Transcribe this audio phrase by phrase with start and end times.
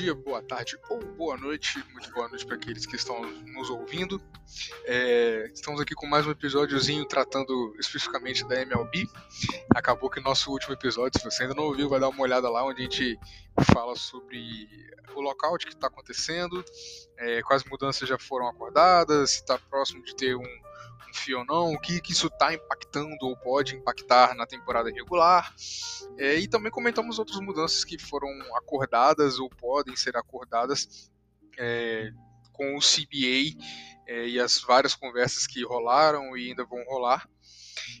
[0.00, 1.84] dia, boa tarde ou boa noite.
[1.92, 4.18] Muito boa noite para aqueles que estão nos ouvindo.
[4.86, 9.06] É, estamos aqui com mais um episódiozinho tratando especificamente da MLB.
[9.74, 12.64] Acabou que nosso último episódio, se você ainda não ouviu, vai dar uma olhada lá
[12.64, 13.18] onde a gente
[13.74, 14.66] fala sobre
[15.14, 16.64] o lockout que está acontecendo,
[17.18, 20.60] é, quais mudanças já foram acordadas, se está próximo de ter um,
[21.12, 25.54] fio ou não, o que, que isso está impactando ou pode impactar na temporada regular.
[26.18, 31.10] É, e também comentamos outras mudanças que foram acordadas ou podem ser acordadas
[31.58, 32.10] é,
[32.52, 33.56] com o CBA
[34.06, 37.28] é, e as várias conversas que rolaram e ainda vão rolar.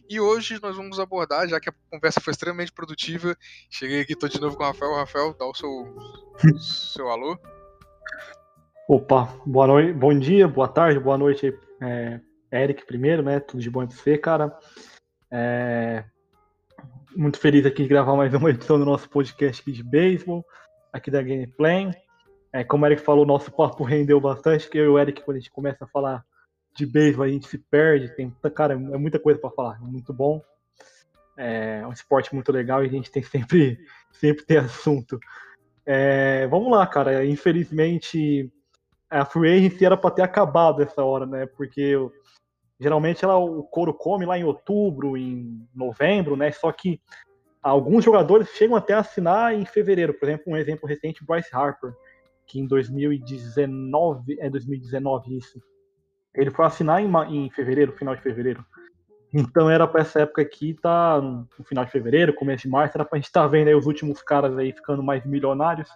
[0.08, 3.36] E hoje nós vamos abordar, já que a conversa foi extremamente produtiva.
[3.70, 4.94] Cheguei aqui, estou de novo com o Rafael.
[4.94, 5.68] Rafael, dá o seu,
[6.58, 7.38] seu alô.
[8.88, 12.20] Opa, boa noite, bom dia, boa tarde, boa noite é,
[12.52, 13.40] Eric primeiro, né?
[13.40, 14.56] Tudo de bom pra você, cara.
[15.30, 16.04] É...
[17.16, 20.44] Muito feliz aqui de gravar mais uma edição do nosso podcast aqui de beisebol,
[20.92, 21.92] aqui da Gameplay.
[22.52, 25.36] É, como o Eric falou, nosso papo rendeu bastante, que eu e o Eric, quando
[25.36, 26.24] a gente começa a falar
[26.74, 30.12] de beisebol, a gente se perde, tem cara, é muita coisa para falar, é muito
[30.12, 30.42] bom.
[31.36, 33.78] É um esporte muito legal e a gente tem sempre,
[34.12, 35.18] sempre ter assunto.
[35.86, 37.24] É, vamos lá, cara.
[37.24, 38.52] Infelizmente,
[39.08, 41.46] a Free Agency era para ter acabado essa hora, né?
[41.46, 41.96] Porque
[42.80, 46.50] Geralmente ela, o couro come lá em outubro, em novembro, né?
[46.50, 46.98] Só que
[47.62, 50.14] alguns jogadores chegam até a assinar em fevereiro.
[50.14, 51.92] Por exemplo, um exemplo recente, Bryce Harper,
[52.46, 55.60] que em 2019, é 2019 isso.
[56.34, 58.64] Ele foi assinar em, em fevereiro, final de fevereiro.
[59.32, 63.04] Então era para essa época aqui, tá no final de fevereiro, começo de março, era
[63.04, 65.88] pra gente estar tá vendo aí os últimos caras aí ficando mais milionários.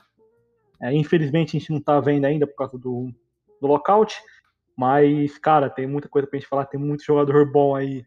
[0.81, 3.11] É, infelizmente a gente não tá vendo ainda por causa do,
[3.61, 4.15] do lockout.
[4.77, 8.05] Mas, cara, tem muita coisa pra gente falar, tem muito jogador bom aí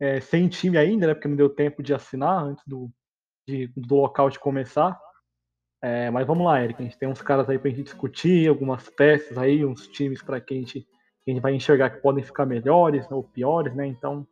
[0.00, 1.14] é, sem time ainda, né?
[1.14, 2.90] Porque não deu tempo de assinar antes do,
[3.46, 4.98] de, do local de começar.
[5.82, 6.80] É, mas vamos lá, Eric.
[6.80, 10.40] A gente tem uns caras aí pra gente discutir, algumas peças aí, uns times para
[10.40, 10.86] que a gente,
[11.26, 13.86] a gente vai enxergar que podem ficar melhores ou piores, né?
[13.86, 14.26] Então,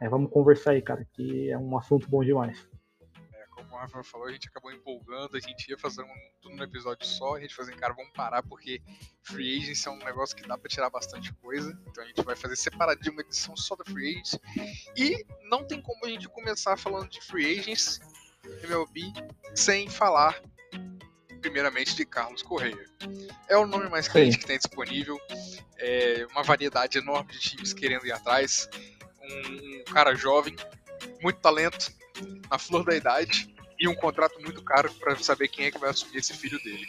[0.00, 2.68] é, vamos conversar aí, cara, que é um assunto bom demais.
[3.78, 7.36] Rafael falou, a gente acabou empolgando, a gente ia fazer um, tudo num episódio só,
[7.36, 8.82] a gente falou assim, cara, vamos parar porque
[9.22, 12.36] Free Agents é um negócio que dá pra tirar bastante coisa, então a gente vai
[12.36, 14.38] fazer separado de uma edição só da Free Agents,
[14.96, 18.00] e não tem como a gente começar falando de Free Agents,
[18.62, 19.02] MLB,
[19.54, 20.40] sem falar
[21.40, 22.84] primeiramente de Carlos Correia.
[23.48, 24.38] É o nome mais quente Sim.
[24.40, 25.18] que tem disponível,
[25.76, 28.68] é uma variedade enorme de times querendo ir atrás,
[29.22, 30.56] um, um cara jovem,
[31.22, 31.92] muito talento,
[32.50, 35.90] na flor da idade, e um contrato muito caro para saber quem é que vai
[35.90, 36.86] assumir esse filho dele.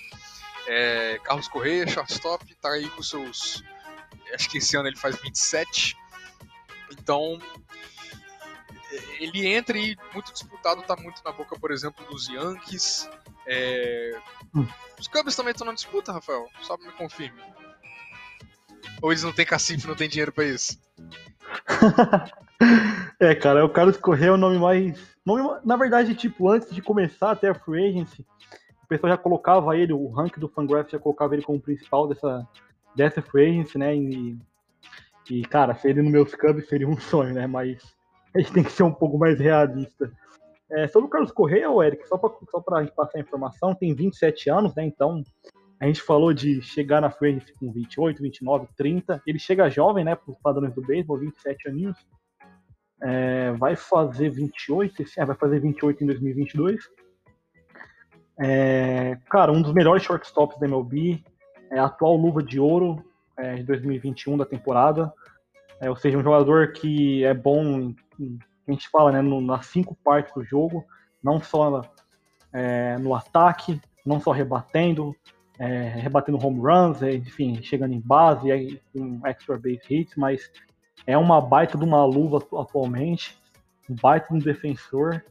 [0.68, 3.64] É, Carlos Correia, shortstop, tá aí com seus.
[4.34, 5.96] Acho que esse ano ele faz 27.
[6.92, 7.40] Então.
[9.20, 13.08] Ele entra e muito disputado, tá muito na boca, por exemplo, dos Yankees.
[13.46, 14.20] É...
[14.56, 14.68] Hum.
[15.00, 16.48] Os Cubs também estão na disputa, Rafael.
[16.62, 17.40] Só me confirme.
[19.02, 20.80] Ou eles não têm cacife, não têm dinheiro para isso?
[23.20, 25.00] é, cara, o Carlos Correia é o nome mais
[25.66, 28.26] na verdade, tipo, antes de começar até a Free Agency,
[28.84, 32.48] o pessoal já colocava ele, o rank do Fangraph já colocava ele como principal dessa,
[32.96, 33.96] dessa Free Agency, né?
[33.96, 34.38] E,
[35.30, 37.48] e cara, ser ele no meus Cubs seria um sonho, né?
[37.48, 37.82] Mas
[38.34, 40.12] a gente tem que ser um pouco mais realista.
[40.72, 43.94] É, sobre o Carlos Correia, Eric, só para só pra gente passar a informação, tem
[43.94, 44.86] 27 anos, né?
[44.86, 45.24] Então,
[45.80, 49.22] a gente falou de chegar na agency com 28, 29, 30.
[49.26, 50.14] Ele chega jovem, né?
[50.14, 51.98] Para os padrões do beisebol, 27 aninhos.
[53.02, 56.84] É, vai fazer 28, é, vai fazer 28 em 2022.
[58.42, 61.24] É, cara, um dos melhores shortstops da MLB,
[61.72, 63.04] é a atual luva de ouro
[63.38, 65.14] é, de 2021 da temporada.
[65.80, 67.94] É, ou seja, um jogador que é bom,
[68.68, 70.86] a gente fala, né, no, nas cinco partes do jogo,
[71.24, 71.82] não só
[72.52, 75.16] é, no ataque, não só rebatendo,
[75.58, 80.50] é, rebatendo home runs, é, enfim, chegando em base, com extra base hits, mas
[81.06, 83.38] é uma baita de uma luva atualmente,
[83.90, 85.24] um baita de um defensor.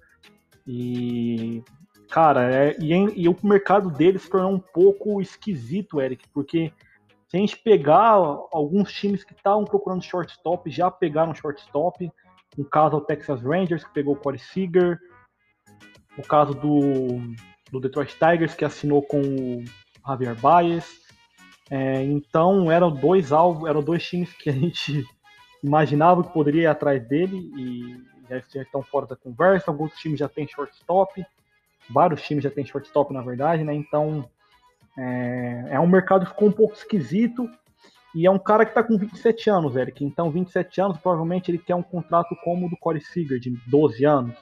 [0.66, 1.62] E,
[2.10, 6.72] cara, é, e, e, o mercado dele se tornou um pouco esquisito, Eric, porque
[7.28, 8.12] se a gente pegar
[8.52, 12.10] alguns times que estavam procurando shortstop, já pegaram shortstop.
[12.56, 14.98] No caso, o Texas Rangers, que pegou o Corey Seager.
[16.16, 17.20] O caso do,
[17.70, 19.64] do Detroit Tigers, que assinou com o
[20.06, 21.00] Javier Baez.
[21.70, 25.06] É, então, eram dois alvos, eram dois times que a gente
[25.62, 29.70] imaginava que poderia ir atrás dele e já, estão fora da conversa.
[29.70, 31.24] Alguns times já têm shortstop,
[31.90, 33.74] vários times já têm shortstop, na verdade, né?
[33.74, 34.28] Então
[34.96, 37.48] é, é um mercado que ficou um pouco esquisito.
[38.14, 40.02] E é um cara que está com 27 anos, Eric.
[40.04, 44.04] Então, 27 anos, provavelmente ele quer um contrato como o do Corey Seager, de 12
[44.04, 44.34] anos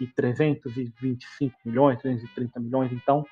[0.00, 2.92] e 325 milhões, 330 milhões.
[2.92, 3.24] Então,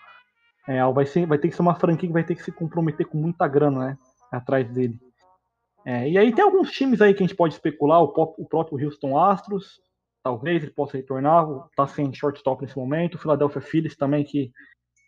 [0.69, 3.07] É, vai, ser, vai ter que ser uma franquia que vai ter que se comprometer
[3.07, 3.99] com muita grana, né?
[4.31, 4.99] Atrás dele.
[5.85, 9.19] É, e aí tem alguns times aí que a gente pode especular, o, próprio Houston
[9.19, 9.81] Astros,
[10.23, 14.53] talvez ele possa retornar, tá sem shortstop nesse momento, o Philadelphia Phillies também, que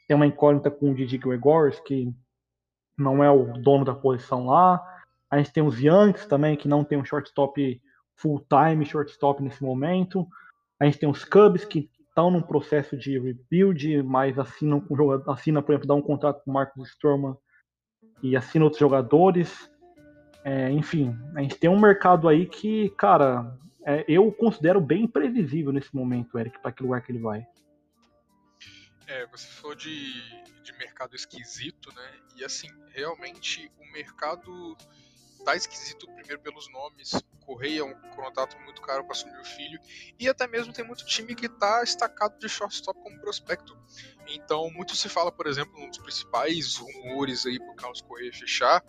[0.08, 2.12] tem uma incógnita com o Didi Gregorius, que
[2.96, 4.82] não é o dono da posição lá.
[5.30, 7.80] A gente tem os Yankees também, que não tem um shortstop
[8.16, 10.26] full-time shortstop nesse momento.
[10.78, 14.84] A gente tem os Cubs, que estão num processo de rebuild, mas assinam
[15.26, 17.36] assina, por exemplo, dá um contrato com o Marcos Sturman
[18.22, 19.71] e assina outros jogadores.
[20.44, 25.72] É, enfim, a gente tem um mercado aí que, cara, é, eu considero bem imprevisível
[25.72, 27.46] nesse momento, Eric, para que lugar que ele vai.
[29.06, 30.12] É, você falou de,
[30.62, 32.10] de mercado esquisito, né?
[32.36, 34.76] E assim, realmente o mercado
[35.42, 37.12] tá esquisito primeiro pelos nomes.
[37.14, 39.78] O Correia é um contato muito caro para assumir o filho.
[40.18, 43.76] E até mesmo tem muito time que tá estacado de shortstop como prospecto.
[44.28, 48.82] Então, muito se fala, por exemplo, um dos principais rumores aí pro Carlos Correia fechar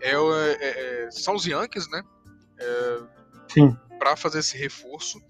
[0.00, 2.02] é, é, é são os Yankees, né?
[2.58, 3.00] É,
[3.52, 3.76] Sim.
[3.98, 5.20] Pra fazer esse reforço.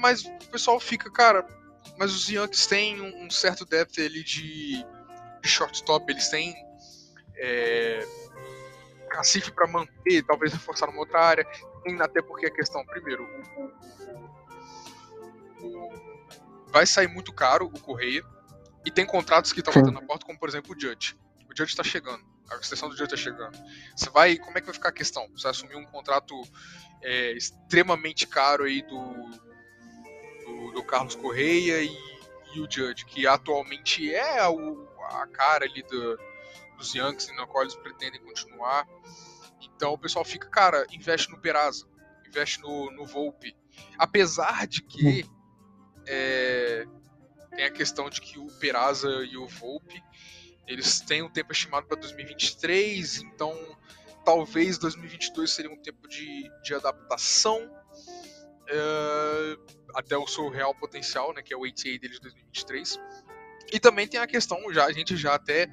[0.00, 1.46] Mas o pessoal fica, cara,
[1.98, 4.84] mas os Yankees têm um, certo depth ali de,
[5.42, 6.54] de shortstop, eles têm
[7.36, 8.06] é,
[9.08, 11.46] cacife para manter, talvez reforçar uma outra área,
[11.82, 13.24] tem até porque a questão, primeiro,
[15.60, 15.90] o, o,
[16.68, 18.22] vai sair muito caro o Correia,
[18.86, 21.18] e tem contratos que estão batendo na porta, como por exemplo o Judge.
[21.50, 23.58] O Judge está chegando, a extensão do Judge está chegando.
[23.96, 25.28] Você vai, como é que vai ficar a questão?
[25.34, 26.40] Você vai assumir um contrato
[27.02, 29.02] é, extremamente caro aí do,
[30.44, 31.90] do, do Carlos Correia e,
[32.54, 34.48] e, o Judge, que atualmente é a,
[35.20, 36.18] a cara ali do,
[36.76, 38.86] dos Yankees na qual eles pretendem continuar.
[39.60, 41.86] Então o pessoal fica, cara, investe no Peraza,
[42.26, 43.56] investe no, no Volpe.
[43.98, 45.24] Apesar de que
[46.06, 46.86] é,
[47.50, 50.02] tem a questão de que o Peraza e o Volpe
[50.66, 53.54] eles têm um tempo estimado para 2023, então
[54.24, 57.70] talvez 2022 seria um tempo de, de adaptação
[58.68, 59.56] é,
[59.94, 63.00] até o seu real potencial, né, que é o ATA dele de 2023.
[63.72, 65.68] E também tem a questão, já a gente já até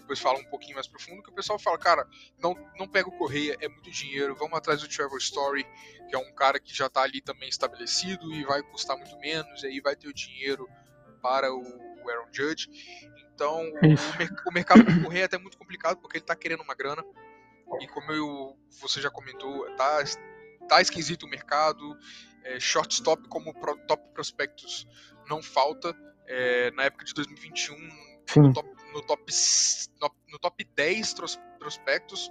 [0.00, 2.06] depois fala um pouquinho mais profundo, que o pessoal fala, cara,
[2.38, 5.64] não, não pega o Correia, é muito dinheiro, vamos atrás do Trevor Story,
[6.08, 9.62] que é um cara que já está ali também estabelecido e vai custar muito menos,
[9.62, 10.68] e aí vai ter o dinheiro
[11.22, 12.68] para o, o Aaron Judge.
[13.34, 16.74] Então, o, o, mercado do Correia é até muito complicado, porque ele está querendo uma
[16.74, 17.04] grana,
[17.80, 20.02] e como eu, você já comentou, tá,
[20.68, 21.96] tá esquisito o mercado,
[22.44, 24.86] é, shortstop como pro, top prospectos
[25.28, 25.94] não falta,
[26.26, 27.76] é, na época de 2021,
[28.36, 29.32] no top no top,
[30.30, 31.14] no, top 10
[31.58, 32.30] prospectos,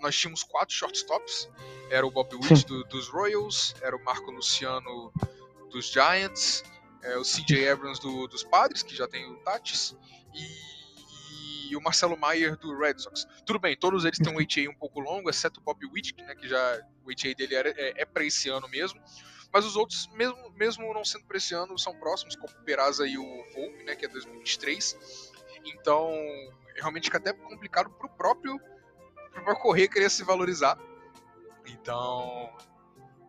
[0.00, 1.48] nós tínhamos quatro shortstops.
[1.90, 5.12] Era o Bob Witt do, dos Royals, era o Marco Luciano
[5.70, 6.64] dos Giants,
[7.02, 9.94] é, o CJ Abrams do, dos Padres, que já tem o Tatis,
[10.34, 13.26] e, e, o Marcelo Maier do Red Sox.
[13.44, 16.34] Tudo bem, todos eles têm um HA um pouco longo, exceto o Bob Witt, né,
[16.34, 19.00] que já o HA dele era, é, é para esse ano mesmo.
[19.52, 23.06] Mas os outros, mesmo, mesmo não sendo para esse ano, são próximos, como o Peraza
[23.06, 24.96] e o Volpe, né, que é 2023.
[25.64, 26.10] Então,
[26.76, 28.58] realmente fica até complicado pro próprio,
[29.32, 30.78] pro próprio Correia querer se valorizar.
[31.66, 32.50] Então,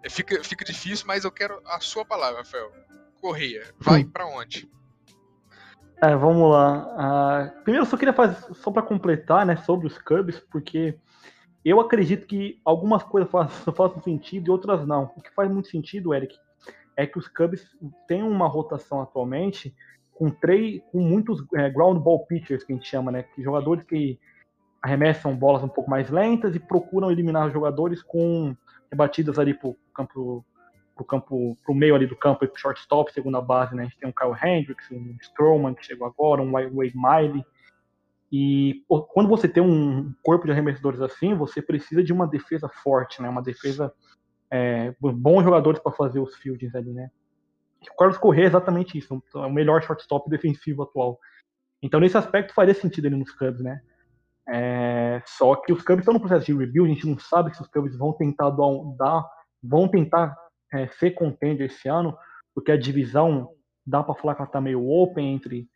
[0.03, 2.71] é, fica, fica difícil, mas eu quero a sua palavra, Rafael.
[3.19, 4.69] Correia, vai para onde?
[6.01, 7.51] É, vamos lá.
[7.53, 10.97] Uh, primeiro, eu só queria fazer, só para completar, né, sobre os Cubs, porque
[11.63, 15.11] eu acredito que algumas coisas façam, façam sentido e outras não.
[15.15, 16.35] O que faz muito sentido, Eric,
[16.97, 17.63] é que os Cubs
[18.07, 19.75] têm uma rotação atualmente
[20.21, 23.23] com três, com muitos é, ground ball pitchers que a gente chama, né?
[23.23, 24.19] Que jogadores que
[24.79, 28.55] arremessam bolas um pouco mais lentas e procuram eliminar os jogadores com
[28.95, 30.45] batidas ali pro campo
[30.95, 33.81] pro campo pro meio ali do campo, pro shortstop, segunda base, né?
[33.81, 37.43] A gente tem um Kyle Hendricks, um Stroman que chegou agora, um Wade Miley.
[38.31, 43.23] E quando você tem um corpo de arremessadores assim, você precisa de uma defesa forte,
[43.23, 43.27] né?
[43.27, 43.91] Uma defesa
[44.51, 47.09] é, bons jogadores para fazer os fieldings ali, né?
[47.89, 51.19] O Carlos Correa é exatamente isso, é o melhor shortstop defensivo atual.
[51.81, 53.81] Então, nesse aspecto, faria sentido ele nos Cubs, né?
[54.47, 57.61] É, só que os Cubs estão no processo de review, a gente não sabe se
[57.61, 59.29] os Cubs vão tentar dar,
[59.63, 60.35] vão tentar
[60.71, 62.15] é, ser contender esse ano,
[62.53, 63.49] porque a divisão
[63.85, 65.67] dá para falar que ela está meio open entre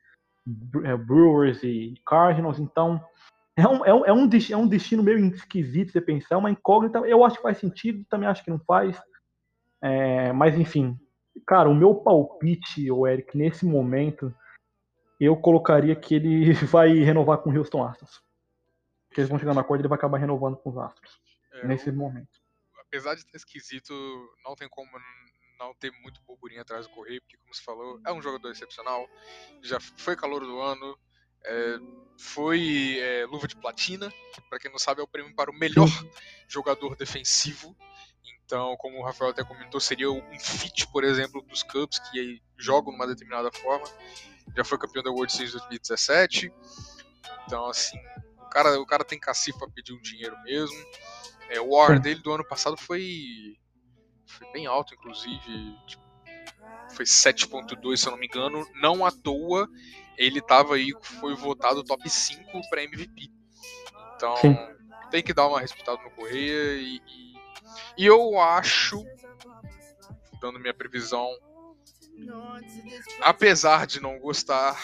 [0.83, 3.01] é, Brewers e Cardinals, então
[3.57, 6.51] é um, é, um, é, um, é um destino meio esquisito você pensar, é uma
[6.51, 6.99] incógnita.
[6.99, 9.01] Eu acho que faz sentido, também acho que não faz.
[9.81, 10.99] É, mas enfim,
[11.45, 14.33] Cara, o meu palpite, o Eric, nesse momento,
[15.19, 18.23] eu colocaria que ele vai renovar com o Houston Astros.
[19.11, 21.19] Que eles vão chegar na corda e ele vai acabar renovando com os Astros.
[21.53, 22.39] É, nesse momento.
[22.79, 23.93] Apesar de estar esquisito,
[24.43, 24.89] não tem como
[25.59, 29.07] não ter muito burburinho atrás do Correia, porque, como você falou, é um jogador excepcional,
[29.61, 30.97] já foi calor do ano,
[31.45, 31.77] é,
[32.17, 35.57] foi é, luva de platina, que, para quem não sabe, é o prêmio para o
[35.57, 35.87] melhor
[36.47, 37.75] jogador defensivo.
[38.45, 42.91] Então, como o Rafael até comentou, seria um fit, por exemplo, dos Cubs que jogam
[42.91, 43.87] de uma determinada forma.
[44.55, 46.53] Já foi campeão da World Series 2017.
[47.47, 47.97] Então, assim,
[48.37, 50.77] o cara, o cara tem cacife para pedir um dinheiro mesmo.
[51.49, 53.57] É, o WAR dele do ano passado foi,
[54.25, 55.77] foi bem alto, inclusive.
[55.87, 56.05] Tipo,
[56.91, 58.67] foi 7.2, se eu não me engano.
[58.75, 59.67] Não à toa,
[60.17, 63.31] ele tava aí, foi votado top 5 para MVP.
[64.15, 64.57] Então, Sim.
[65.09, 66.75] tem que dar uma respeitada no Correia.
[66.75, 67.34] E, e,
[67.97, 69.03] e, eu acho,
[70.41, 71.29] dando minha previsão,
[73.21, 74.77] apesar de não gostar,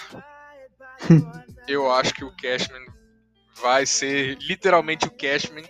[1.67, 2.85] eu acho que o Cashman
[3.55, 5.65] vai ser literalmente o Cashman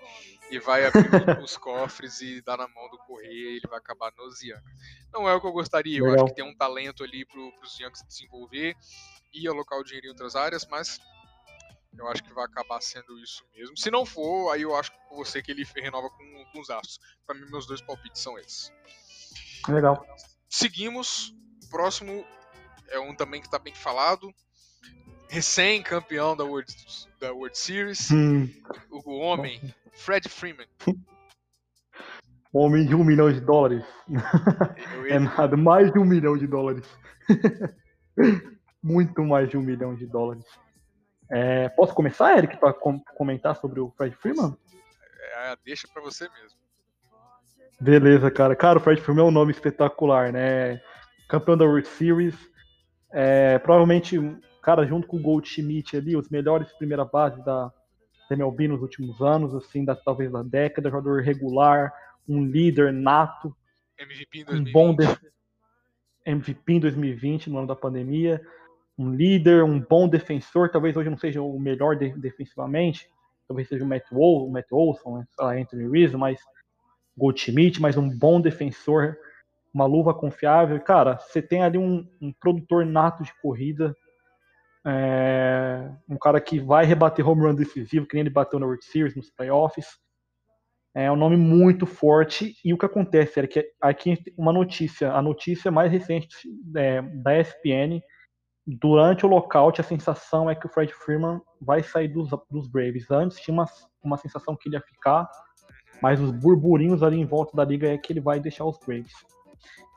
[0.49, 0.99] e vai abrir
[1.41, 5.07] os cofres e dar na mão do Correia e ele vai acabar nos Yankees.
[5.11, 6.25] Não é o que eu gostaria, eu Legal.
[6.25, 8.75] acho que tem um talento ali para os Yankees desenvolver
[9.33, 10.99] e alocar o dinheiro em outras áreas, mas
[11.97, 13.77] eu acho que vai acabar sendo isso mesmo.
[13.77, 16.69] Se não for, aí eu acho que com você que ele renova com, com os
[16.69, 16.99] astros.
[17.25, 18.71] Para mim, meus dois palpites são esses.
[19.67, 20.05] Legal.
[20.49, 21.35] Seguimos.
[21.69, 22.25] Próximo
[22.89, 24.33] é um também que está bem falado.
[25.29, 26.73] Recém-campeão da World,
[27.19, 28.11] da World Series.
[28.11, 28.49] Hum.
[28.89, 30.67] O homem Fred Freeman.
[32.53, 33.85] Homem de um milhão de dólares.
[35.07, 36.85] É nada, mais de um milhão de dólares.
[38.83, 40.45] Muito mais de um milhão de dólares.
[41.31, 44.55] É, posso começar, Eric, para com comentar sobre o Fred Freeman?
[45.37, 46.59] É, deixa para você mesmo.
[47.79, 48.55] Beleza, cara.
[48.55, 50.81] Cara, o Fred Freeman é um nome espetacular, né?
[51.29, 52.35] Campeão da World Series.
[53.11, 54.17] É, provavelmente,
[54.61, 57.71] cara, junto com o Goldschmidt ali, os melhores primeira base da,
[58.33, 61.93] MLB nos últimos anos, assim, da, talvez da década, jogador regular,
[62.27, 63.55] um líder nato,
[63.99, 64.69] MVP em 2020.
[64.69, 65.31] um bom de...
[66.25, 68.41] MVP em 2020, no ano da pandemia,
[68.97, 73.09] um líder, um bom defensor, talvez hoje não seja o melhor de, defensivamente,
[73.47, 76.39] talvez seja o Matt, Wol, o Matt Olson, né, lá, Anthony Rizzo, mas
[77.17, 79.17] Goldschmidt, mas um bom defensor,
[79.73, 80.79] uma luva confiável.
[80.81, 83.95] Cara, você tem ali um, um produtor nato de corrida,
[84.85, 88.83] é, um cara que vai rebater home run decisivo, que nem ele bateu na World
[88.83, 89.99] Series, nos playoffs.
[90.93, 92.55] É um nome muito forte.
[92.65, 96.27] E o que acontece é que aqui uma notícia, a notícia mais recente
[96.75, 98.01] é, da ESPN,
[98.65, 103.09] durante o lockout, a sensação é que o Fred Freeman vai sair dos, dos Braves.
[103.09, 103.65] Antes tinha uma,
[104.03, 105.29] uma sensação que ele ia ficar,
[106.01, 109.13] mas os burburinhos ali em volta da liga é que ele vai deixar os Braves.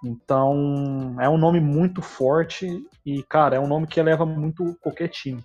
[0.04, 5.08] Então, é um nome muito forte e, cara, é um nome que eleva muito qualquer
[5.08, 5.42] time.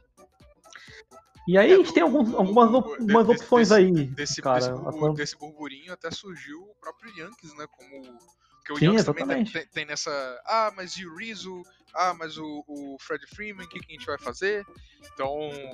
[1.47, 4.59] E aí é, a gente tem alguns, algumas desse, opções desse, aí, desse, cara.
[4.59, 7.65] Desse, burburinho, desse burburinho até surgiu o próprio Yankees, né?
[7.67, 8.19] Como
[8.65, 10.11] que o Sim, Yankees também tem, tem, nessa.
[10.45, 11.63] Ah, mas e o Rizzo?
[11.93, 14.65] Ah, mas o, o Fred Freeman, o que, que, a gente vai fazer?
[15.13, 15.31] Então,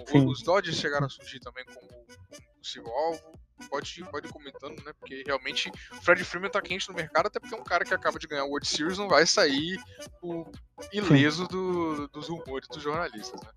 [0.07, 0.25] Sim.
[0.27, 4.91] os Dodgers chegaram a surgir também como, como possível alvo pode, pode ir comentando, né?
[4.99, 7.93] Porque realmente o Fred Freeman tá quente no mercado, até porque é um cara que
[7.93, 9.77] acaba de ganhar o World Series não vai sair
[10.21, 10.45] o
[10.91, 13.49] ileso do, dos rumores dos jornalistas, né?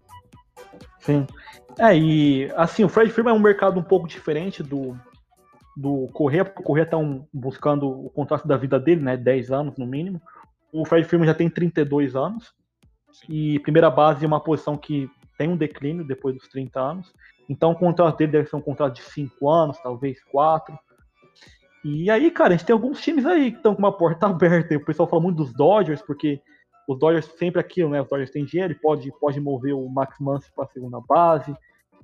[1.01, 1.27] Sim.
[1.79, 4.99] É, e assim, o Fred Freeman é um mercado um pouco diferente do,
[5.77, 9.17] do Correia, porque o Correia tá um, buscando o contrato da vida dele, né?
[9.17, 10.21] 10 anos no mínimo.
[10.73, 12.53] O Fred Freeman já tem 32 anos.
[13.13, 13.27] Sim.
[13.29, 17.13] E primeira base é uma posição que tem um declínio depois dos 30 anos.
[17.49, 20.79] Então o contrato dele deve ser um contrato de 5 anos, talvez 4.
[21.85, 24.77] E aí, cara, a gente tem alguns times aí que estão com uma porta aberta.
[24.77, 26.41] O pessoal fala muito dos Dodgers, porque
[26.87, 28.03] os Dodgers sempre aquilo, né?
[28.03, 31.55] Os Dodgers têm dinheiro, pode, pode mover o Max Muncy para a segunda base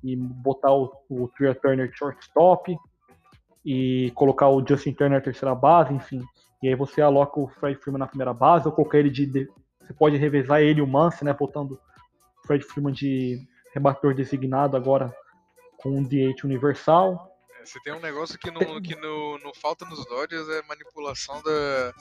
[0.02, 2.76] e botar o, o Tria Turner shortstop
[3.64, 6.22] e colocar o Justin Turner na terceira base, enfim.
[6.64, 9.26] E aí você aloca o Fred Freeman na primeira base, ou colocar ele de.
[9.26, 9.46] de
[9.78, 11.34] você pode revezar ele e o Muncy, né?
[11.34, 13.38] Botando o Fred Freeman de
[13.74, 15.14] rebatedor designado agora
[15.82, 17.30] com um DH universal.
[17.60, 21.42] É, você tem um negócio que, não, que no, não falta nos Dodgers é manipulação
[21.42, 21.92] da,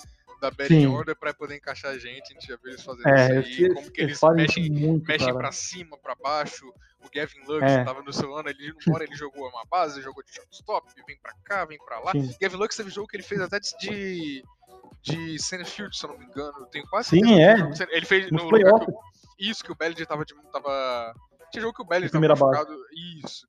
[0.43, 2.31] da batting order para poder encaixar a gente.
[2.31, 3.73] A gente já viu eles fazendo é, isso aí.
[3.73, 6.67] como que eles, eles mexem, muito, mexem para cima, para baixo.
[6.99, 7.83] O Gavin Lux é.
[7.83, 11.17] tava no seu ano, ele, uma hora ele jogou uma base, jogou de shortstop, vem
[11.17, 12.11] para cá, vem para lá.
[12.11, 12.33] Sim.
[12.41, 14.43] Gavin Lux teve jogo que ele fez até de,
[15.01, 16.65] de center field, se eu não me engano.
[16.67, 17.55] tenho quase Sim, é.
[17.91, 21.13] Ele fez no, no lugar que, isso que o Bellinger tava, tava
[21.51, 22.75] tinha jogo que o Bellinger tava machucado.
[23.21, 23.47] Isso.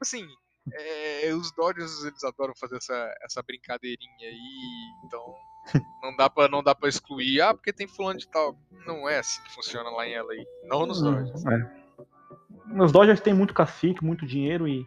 [0.00, 0.26] Assim,
[0.72, 5.34] é, os Dodgers eles adoram fazer essa, essa brincadeirinha aí, então
[6.02, 8.56] não dá para não dá para excluir, ah, porque tem fulano de tal.
[8.86, 11.44] Não é assim que funciona lá em LA, não nos Dodgers.
[11.46, 12.82] É.
[12.82, 14.86] Os Dodgers têm muito cacique, muito dinheiro e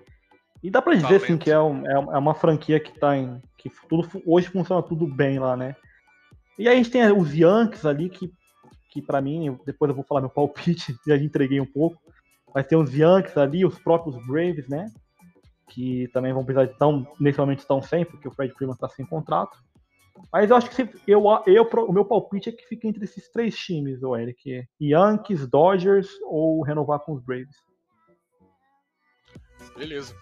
[0.61, 3.41] e dá para dizer assim que é, um, é, é uma franquia que tá em
[3.57, 5.75] que tudo hoje funciona tudo bem lá, né?
[6.57, 8.31] E aí a gente tem os Yankees ali, que,
[8.91, 11.97] que para mim, depois eu vou falar meu palpite, já entreguei um pouco.
[12.53, 14.91] Mas tem os Yankees ali, os próprios Braves, né?
[15.69, 18.89] Que também vão precisar de tão, nesse momento estão sem, porque o Fred Freeman está
[18.89, 19.57] sem contrato.
[20.31, 23.29] Mas eu acho que se, eu, eu, o meu palpite é que fica entre esses
[23.31, 24.65] três times, o Eric.
[24.81, 27.55] Yankees, Dodgers ou renovar com os Braves.
[29.77, 30.15] Beleza.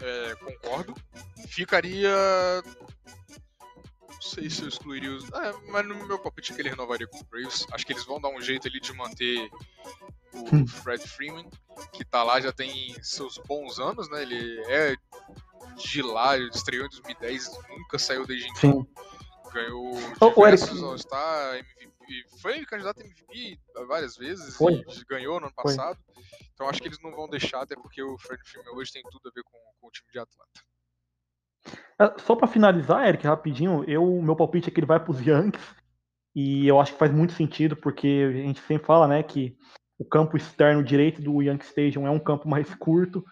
[0.00, 0.94] É, concordo.
[1.48, 2.10] Ficaria.
[4.08, 5.24] Não sei se eu excluiria os.
[5.32, 7.66] É, mas no meu palpite é que ele renovaria com os Braves.
[7.72, 9.50] Acho que eles vão dar um jeito ali de manter
[10.32, 10.66] o hum.
[10.66, 11.48] Fred Freeman,
[11.92, 14.22] que tá lá já tem seus bons anos, né?
[14.22, 14.94] Ele é
[15.76, 18.86] de lá, estreou em 2010, nunca saiu desde então.
[19.52, 19.92] Ganhou
[20.34, 24.84] diversos All-Star, MVP, foi candidato a MVP várias vezes foi.
[25.08, 25.98] ganhou no ano passado.
[26.14, 26.24] Foi.
[26.54, 29.28] Então acho que eles não vão deixar, até porque o Fred Freeman hoje tem tudo
[29.28, 30.60] a ver com, com o time de Atlanta.
[32.00, 35.20] É, só para finalizar, Eric, rapidinho, eu meu palpite é que ele vai para os
[35.20, 35.64] Yankees
[36.34, 39.56] e eu acho que faz muito sentido porque a gente sempre fala, né, que
[39.98, 43.24] o campo externo direito do Yankee Stadium é um campo mais curto,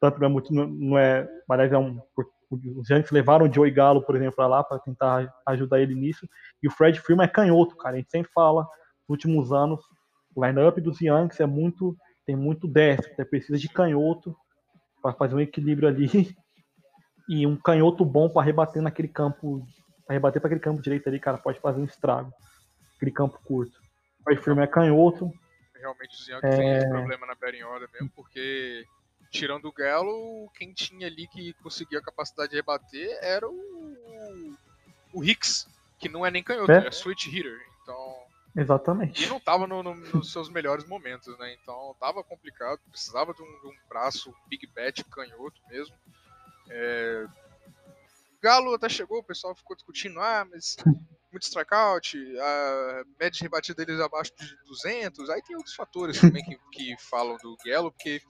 [0.00, 2.00] tanto não é não é, mas é um,
[2.50, 6.28] os Yankees levaram o Joey Gallo, por exemplo, lá para tentar ajudar ele nisso,
[6.62, 9.80] e o Fred Freeman é canhoto, cara, a gente sempre fala, nos últimos anos,
[10.34, 14.34] o line-up dos Yankees é muito, tem muito destro, você precisa de canhoto
[15.02, 16.06] para fazer um equilíbrio ali,
[17.28, 19.62] e um canhoto bom para rebater naquele campo,
[20.06, 22.32] para rebater para aquele campo direito ali, cara, pode fazer um estrago,
[22.96, 23.78] aquele campo curto.
[24.20, 25.30] O Fred Freeman é canhoto,
[25.74, 26.56] realmente os Yankees é...
[26.56, 28.84] têm esse problema na order mesmo, porque
[29.30, 34.56] tirando o Galo, quem tinha ali que conseguia a capacidade de rebater era o,
[35.12, 35.68] o Hicks,
[35.98, 37.58] que não é nem canhoto, é, é switch hitter.
[37.82, 38.16] Então.
[38.56, 39.24] Exatamente.
[39.24, 41.56] E não estava no, no, nos seus melhores momentos, né?
[41.62, 45.94] Então tava complicado, precisava de um, de um braço big bat canhoto mesmo.
[46.70, 47.26] É...
[48.40, 50.76] Galo até chegou, o pessoal ficou discutindo, ah, mas
[51.30, 55.28] muito strikeout, a média de rebatida deles abaixo de 200.
[55.30, 58.22] Aí tem outros fatores também que, que falam do Gallo, porque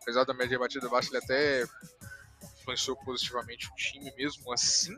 [0.00, 1.64] apesar da média de rebatida baixa, ele até
[2.58, 4.96] influenciou positivamente o time mesmo assim.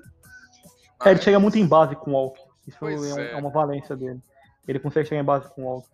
[0.99, 1.07] Mas...
[1.07, 2.41] É, ele chega muito em base com o Walk.
[2.67, 3.33] Isso é, é.
[3.33, 4.21] é, uma valência dele.
[4.67, 5.89] Ele consegue chegar em base com o Walk.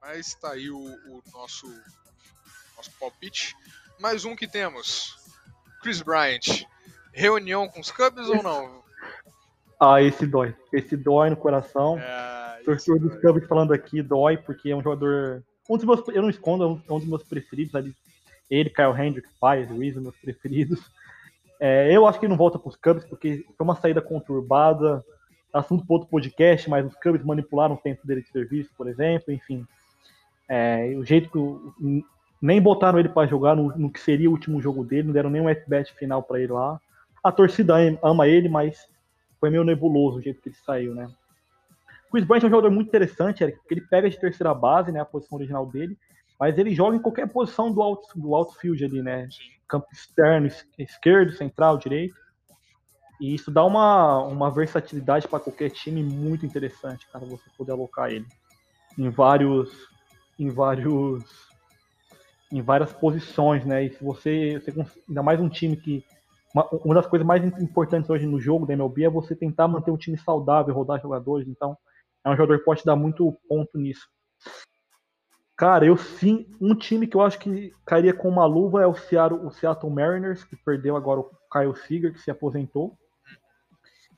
[0.00, 1.66] Mas tá aí o, o nosso,
[2.76, 3.56] nosso palpite.
[3.98, 5.16] Mais um que temos.
[5.80, 6.66] Chris Bryant.
[7.12, 8.82] Reunião com os Cubs ou não?
[9.80, 10.54] Ah, esse dói.
[10.72, 11.98] Esse dói no coração.
[11.98, 15.42] É, Torcedor dos Cubs falando aqui dói, porque é um jogador.
[15.68, 17.94] Um dos meus, eu não escondo, é um dos meus preferidos ali.
[18.50, 20.80] Ele, Kyle Hendricks, Pies, Reason, meus preferidos.
[21.58, 25.04] É, eu acho que ele não volta para os Cubs, porque foi uma saída conturbada.
[25.52, 29.32] Assunto para outro podcast, mas os Cubs manipularam o tempo dele de serviço, por exemplo,
[29.32, 29.66] enfim.
[30.48, 32.04] É, o jeito que.
[32.42, 35.30] nem botaram ele para jogar no, no, que seria o último jogo dele, não deram
[35.30, 36.78] nem um at-bat final para ele lá.
[37.22, 38.86] A torcida ama ele, mas
[39.40, 41.08] foi meio nebuloso o jeito que ele saiu, né?
[42.14, 45.00] Chris Bryant é um jogador muito interessante, Eric, porque ele pega de terceira base, né,
[45.00, 45.98] a posição original dele,
[46.38, 49.28] mas ele joga em qualquer posição do, out, do outfield ali, né?
[49.66, 50.48] Campo externo,
[50.78, 52.14] esquerdo, central, direito.
[53.20, 58.12] E isso dá uma, uma versatilidade para qualquer time muito interessante, cara, você poder alocar
[58.12, 58.26] ele
[58.96, 59.72] em vários
[60.38, 61.24] em vários
[62.52, 63.86] em várias posições, né?
[63.86, 64.72] E se você, você
[65.08, 66.04] ainda mais um time que
[66.54, 69.90] uma, uma, das coisas mais importantes hoje no jogo da MLB é você tentar manter
[69.90, 71.48] um time saudável, rodar jogadores.
[71.48, 71.76] Então,
[72.24, 74.08] é um jogador que pode dar muito ponto nisso.
[75.56, 78.94] Cara, eu sim, um time que eu acho que cairia com uma luva é o
[78.94, 82.96] Seattle, o Seattle Mariners, que perdeu agora o Kyle Seager, que se aposentou.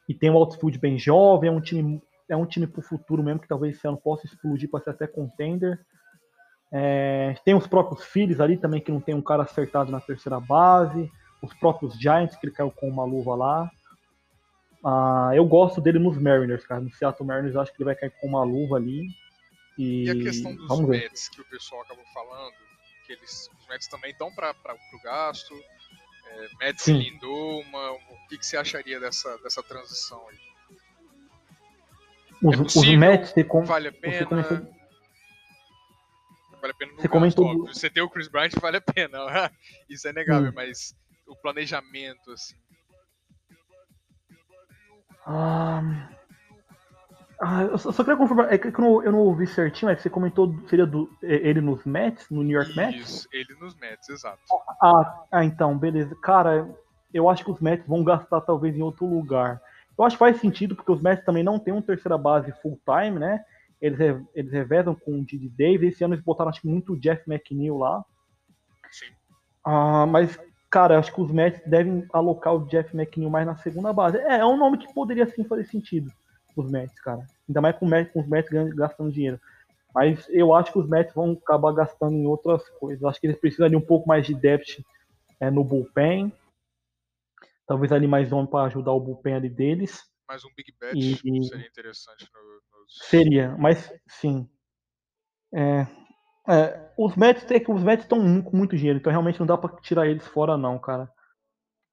[0.09, 3.41] E tem um outfield bem jovem, é um time é um time pro futuro mesmo,
[3.41, 5.79] que talvez esse ano possa explodir para ser até contender.
[6.73, 10.41] É, tem os próprios filhos ali também, que não tem um cara acertado na terceira
[10.41, 11.09] base
[11.43, 13.71] os próprios Giants, que ele caiu com uma luva lá.
[14.89, 16.81] Ah, eu gosto dele nos Mariners, cara.
[16.81, 19.09] No Seattle Mariners eu acho que ele vai cair com uma luva ali.
[19.77, 21.35] E, e a questão dos Vamos Mets, ver.
[21.35, 22.55] que o pessoal acabou falando,
[23.05, 25.53] que eles, os Mets também estão para o gasto.
[26.29, 26.99] É, Mets Sim.
[26.99, 30.39] Lindoma, o que, que você acharia dessa, dessa transição aí?
[32.41, 33.65] Os, é possível, os Mets, você com...
[33.65, 34.19] vale a pena.
[34.19, 34.57] Você comentou...
[36.61, 37.67] Vale a pena você gasto, comentou...
[37.67, 39.19] Você ter o Chris Bryant vale a pena.
[39.91, 40.55] Isso é negável, hum.
[40.55, 40.95] mas
[41.27, 42.55] o planejamento, assim?
[45.27, 45.83] Ah,
[47.41, 50.03] ah, eu só, queria confirmar, é que eu não, eu não ouvi certinho, é que
[50.03, 53.09] você comentou, seria do, ele nos Mets, no New York Isso, Mets?
[53.09, 54.39] Isso, ele nos Mets, exato.
[54.83, 56.17] Ah, ah, então, beleza.
[56.23, 56.67] Cara,
[57.13, 59.61] eu acho que os Mets vão gastar talvez em outro lugar.
[59.99, 62.81] Eu acho que faz sentido, porque os Mets também não tem uma terceira base full
[62.85, 63.45] time, né?
[63.81, 63.99] Eles,
[64.35, 65.95] eles revezam com o Didi Davis.
[65.95, 68.03] Esse ano eles botaram acho que muito o Jeff McNeil lá.
[68.91, 69.13] Sim.
[69.65, 70.39] Ah, mas
[70.77, 74.19] cara, acho que os Mets devem alocar o Jeff McNeil mais na segunda base.
[74.19, 76.13] É, é um nome que poderia sim fazer sentido.
[76.55, 77.27] os Mets, cara.
[77.49, 79.41] Ainda mais com, com os Mets gastando dinheiro.
[79.95, 83.03] Mas eu acho que os Mets vão acabar gastando em outras coisas.
[83.03, 84.85] Acho que eles precisam de um pouco mais de depth
[85.41, 86.31] é, no bullpen.
[87.67, 90.05] Talvez ali mais um para ajudar o bullpen ali deles.
[90.29, 92.29] Mais um big bet e, seria interessante.
[92.35, 93.09] No, nos...
[93.09, 94.47] Seria, mas sim.
[95.55, 95.87] É,
[96.49, 99.57] é, os Mets é que os Mets estão com muito dinheiro, então realmente não dá
[99.57, 101.11] para tirar eles fora não, cara.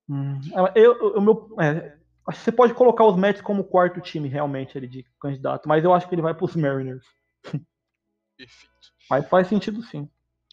[0.08, 0.40] Hum,
[0.76, 5.06] eu, eu, meu, é, você pode colocar os Mets como quarto time realmente ali de
[5.20, 7.06] candidato, mas eu acho que ele vai para os Mariners.
[7.44, 8.74] Perfeito.
[9.10, 10.10] Mas faz sentido sim.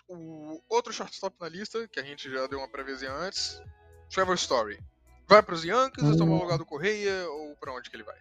[0.09, 3.63] O outro shortstop na lista, que a gente já deu uma previsão antes,
[4.11, 4.79] Trevor Story.
[5.29, 6.17] Vai para os Yankees, hum.
[6.17, 8.19] tomar o lugar do Correia, ou para onde que ele vai?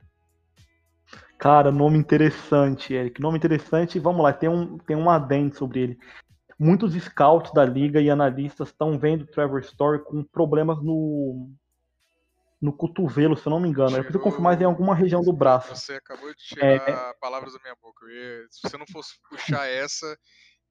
[1.38, 3.22] Cara, nome interessante, Eric.
[3.22, 3.98] Nome interessante.
[4.00, 6.00] Vamos lá, tem um, tem um adendo sobre ele.
[6.58, 11.50] Muitos scouts da liga e analistas estão vendo o Trevor Story com problemas no,
[12.62, 13.92] no cotovelo, se eu não me engano.
[13.92, 14.00] Chegou...
[14.02, 15.74] Eu preciso confirmar em alguma região do braço.
[15.74, 17.14] Você acabou de tirar é...
[17.22, 18.06] palavras da minha boca.
[18.12, 18.46] Ia...
[18.52, 20.18] se você não fosse puxar essa,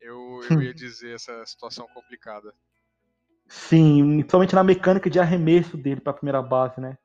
[0.00, 2.52] eu, eu ia dizer essa situação complicada.
[3.48, 6.98] Sim, principalmente na mecânica de arremesso dele para a primeira base, né?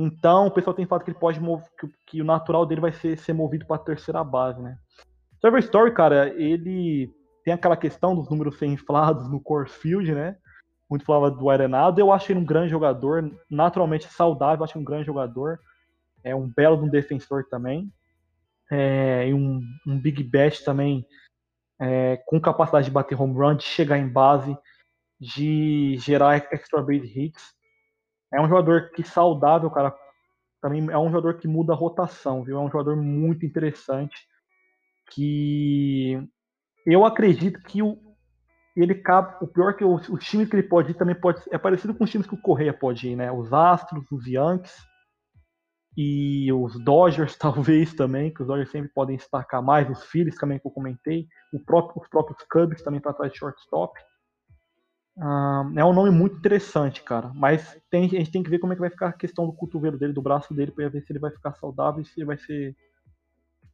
[0.00, 3.18] Então, o pessoal tem falado que ele pode que, que, o natural dele vai ser,
[3.18, 4.78] ser movido para a terceira base, né?
[5.40, 7.12] Trevor Story, cara, ele
[7.44, 10.36] tem aquela questão dos números serem inflados no Coors Field, né?
[10.88, 12.00] Muito falava do Arenado.
[12.00, 15.58] Eu acho ele um grande jogador, naturalmente saudável, acho um grande jogador.
[16.22, 17.92] É um belo um defensor também.
[18.70, 21.04] É, e um, um big bash também
[21.80, 24.56] é, com capacidade de bater home run, de chegar em base,
[25.20, 27.57] de gerar extra base hits.
[28.32, 29.94] É um jogador que saudável, cara.
[30.60, 32.58] Também é um jogador que muda a rotação, viu?
[32.58, 34.16] É um jogador muito interessante.
[35.10, 36.20] Que
[36.84, 37.96] eu acredito que o,
[38.76, 39.36] ele cabe.
[39.40, 42.04] O pior que os, os times que ele pode ir também pode é parecido com
[42.04, 43.30] os times que o Correia pode ir, né?
[43.32, 44.76] Os Astros, os Yankees
[45.96, 50.58] e os Dodgers, talvez também, que os Dodgers sempre podem destacar mais, os Phillies também
[50.58, 51.26] que eu comentei,
[51.66, 53.98] próprio, os próprios Cubs também para trás de shortstop.
[55.76, 57.32] É um nome muito interessante, cara.
[57.34, 59.52] Mas tem, a gente tem que ver como é que vai ficar a questão do
[59.52, 62.26] cotovelo dele, do braço dele, para ver se ele vai ficar saudável e se ele
[62.26, 62.76] vai ser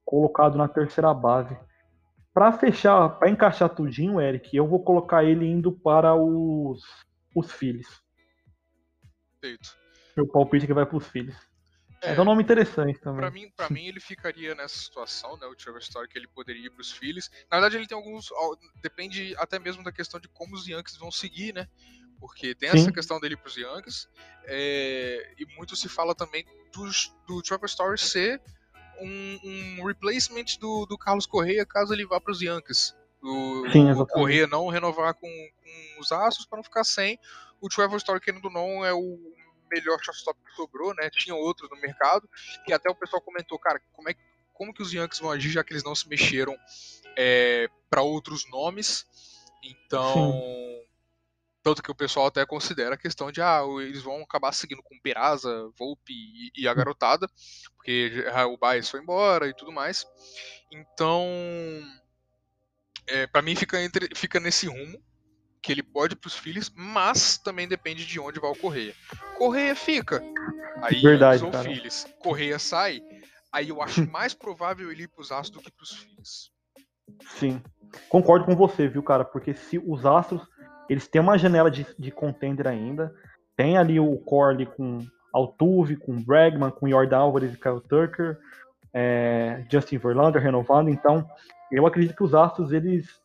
[0.05, 1.57] colocado na terceira base.
[2.33, 6.83] Para fechar, para encaixar tudinho, Eric, eu vou colocar ele indo para os,
[7.35, 8.03] os filhos.
[9.41, 9.77] Feito.
[10.17, 11.37] Meu palpite é que vai para os filhos.
[12.05, 13.21] É, é um nome interessante também.
[13.21, 15.47] Pra mim, pra mim, ele ficaria nessa situação, né?
[15.47, 17.31] O Trevor Story, que ele poderia ir pros Phillies.
[17.51, 18.29] Na verdade, ele tem alguns.
[18.83, 21.67] Depende até mesmo da questão de como os Yankees vão seguir, né?
[22.21, 22.79] Porque tem Sim.
[22.79, 24.09] essa questão dele pros Yankees.
[24.45, 26.89] É, e muito se fala também do,
[27.27, 28.41] do Trevor Story ser
[29.01, 32.95] um, um replacement do, do Carlos Correia caso ele vá pros Yankees.
[33.23, 37.19] O, Sim, o Correia não renovar com, com os Astros para não ficar sem.
[37.61, 39.19] O Trevor Story, querendo ou não, é o
[39.71, 41.11] melhor shortstop que sobrou, né?
[41.11, 42.29] Tinha outros no mercado.
[42.67, 44.15] E até o pessoal comentou, cara, como é
[44.55, 46.57] como que os Yankees vão agir já que eles não se mexeram
[47.17, 49.05] é, para outros nomes?
[49.63, 50.87] Então, Sim.
[51.63, 55.01] tanto que o pessoal até considera a questão de ah, eles vão acabar seguindo com
[55.01, 57.29] Peraza, Volpe e, e, a garotada,
[57.77, 60.07] porque o Baez foi embora e tudo mais.
[60.71, 61.27] Então,
[63.07, 65.03] é, para mim fica, entre, fica nesse rumo
[65.65, 68.93] que ele pode ir pros filhos, mas também depende de onde vai o Correia.
[69.39, 70.23] Correia fica,
[70.83, 72.07] aí Verdade, são filhos.
[72.19, 73.01] Correia sai,
[73.51, 76.53] aí eu acho mais provável ele ir pros Astros do que pros filhos.
[77.39, 77.63] Sim,
[78.11, 79.25] concordo com você, viu, cara?
[79.25, 80.43] Porque se os Astros,
[80.87, 83.15] eles têm uma janela de, de contender ainda,
[83.57, 84.99] tem ali o Corley com
[85.33, 88.39] Altuve, com Bregman, com Jordan Alvarez e Kyle Tucker,
[88.93, 91.27] é, Justin Verlander renovando, então
[91.73, 93.24] eu acredito que os Astros, eles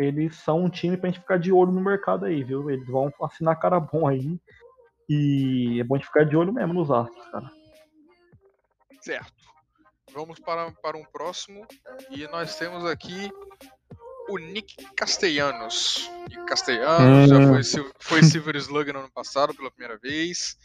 [0.00, 2.70] eles são um time pra gente ficar de olho no mercado aí, viu?
[2.70, 4.40] Eles vão assinar cara bom aí.
[5.08, 7.50] E é bom de ficar de olho mesmo nos astros, cara.
[9.00, 9.32] Certo.
[10.12, 11.66] Vamos para, para um próximo.
[12.10, 13.30] E nós temos aqui
[14.28, 16.10] o Nick Castellanos.
[16.28, 17.34] Nick Castellanos hum.
[17.34, 20.56] já foi, foi Silver Slug no ano passado pela primeira vez.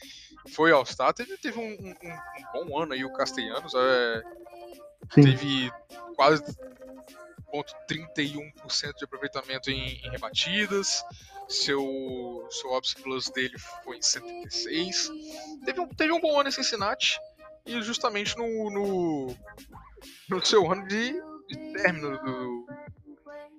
[0.50, 1.14] Foi All-Star.
[1.14, 3.74] Teve, teve um, um, um, bom ano aí o Castellanos.
[3.76, 4.24] É,
[5.14, 5.72] teve
[6.16, 6.44] quase
[7.64, 11.04] 31% de aproveitamento em, em, rebatidas.
[11.48, 15.12] Seu, seu Ops Plus dele foi em 76.
[15.64, 17.20] Teve um, teve um bom ano em Cincinnati.
[17.66, 19.36] E justamente no, no,
[20.30, 21.14] no seu ano de,
[21.48, 22.68] de término do,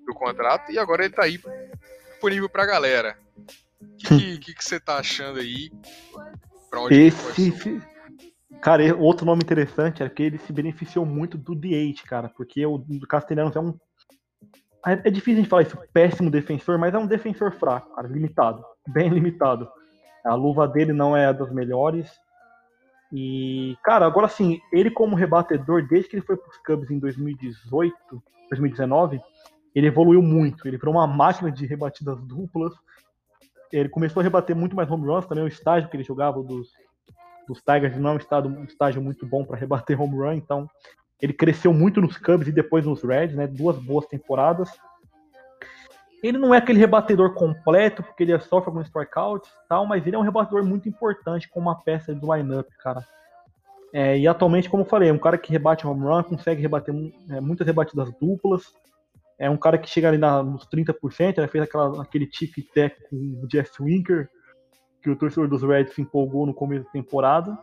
[0.07, 0.71] do contrato.
[0.71, 1.41] E agora ele tá aí
[2.11, 3.19] disponível pra galera.
[3.81, 5.71] O que, que, que, você tá achando aí?
[6.71, 7.81] Pra onde Esse,
[8.61, 12.85] Cara, outro nome interessante é que ele se beneficiou muito do D8, cara, porque o
[13.09, 13.79] Castelhanos é um
[14.87, 18.07] é, é difícil a gente falar isso, péssimo defensor, mas é um defensor fraco, cara,
[18.07, 19.69] limitado, bem limitado.
[20.25, 22.11] A luva dele não é das melhores.
[23.13, 26.99] E, cara, agora sim, ele como rebatedor, desde que ele foi para os Cubs em
[26.99, 27.95] 2018,
[28.49, 29.21] 2019,
[29.75, 30.67] ele evoluiu muito.
[30.67, 32.73] Ele virou uma máquina de rebatidas duplas.
[33.71, 35.45] Ele começou a rebater muito mais home runs também.
[35.45, 36.73] O estágio que ele jogava dos,
[37.47, 40.33] dos Tigers não é um, um estágio muito bom para rebater home run.
[40.33, 40.69] Então,
[41.21, 43.47] ele cresceu muito nos Cubs e depois nos Reds, né?
[43.47, 44.71] Duas boas temporadas.
[46.23, 50.17] Ele não é aquele rebatedor completo, porque ele sofre alguns strikeouts e tal, mas ele
[50.17, 53.05] é um rebatedor muito importante como uma peça do lineup, cara.
[53.93, 56.95] É, e atualmente, como eu falei, é um cara que rebate home run, consegue rebater
[57.31, 58.75] é, muitas rebatidas duplas.
[59.39, 62.97] É um cara que chega ali na, nos 30%, né, fez aquela, aquele tic tac
[63.09, 64.29] com o Jeff Winker,
[65.03, 67.57] que o torcedor dos Reds se empolgou no começo da temporada.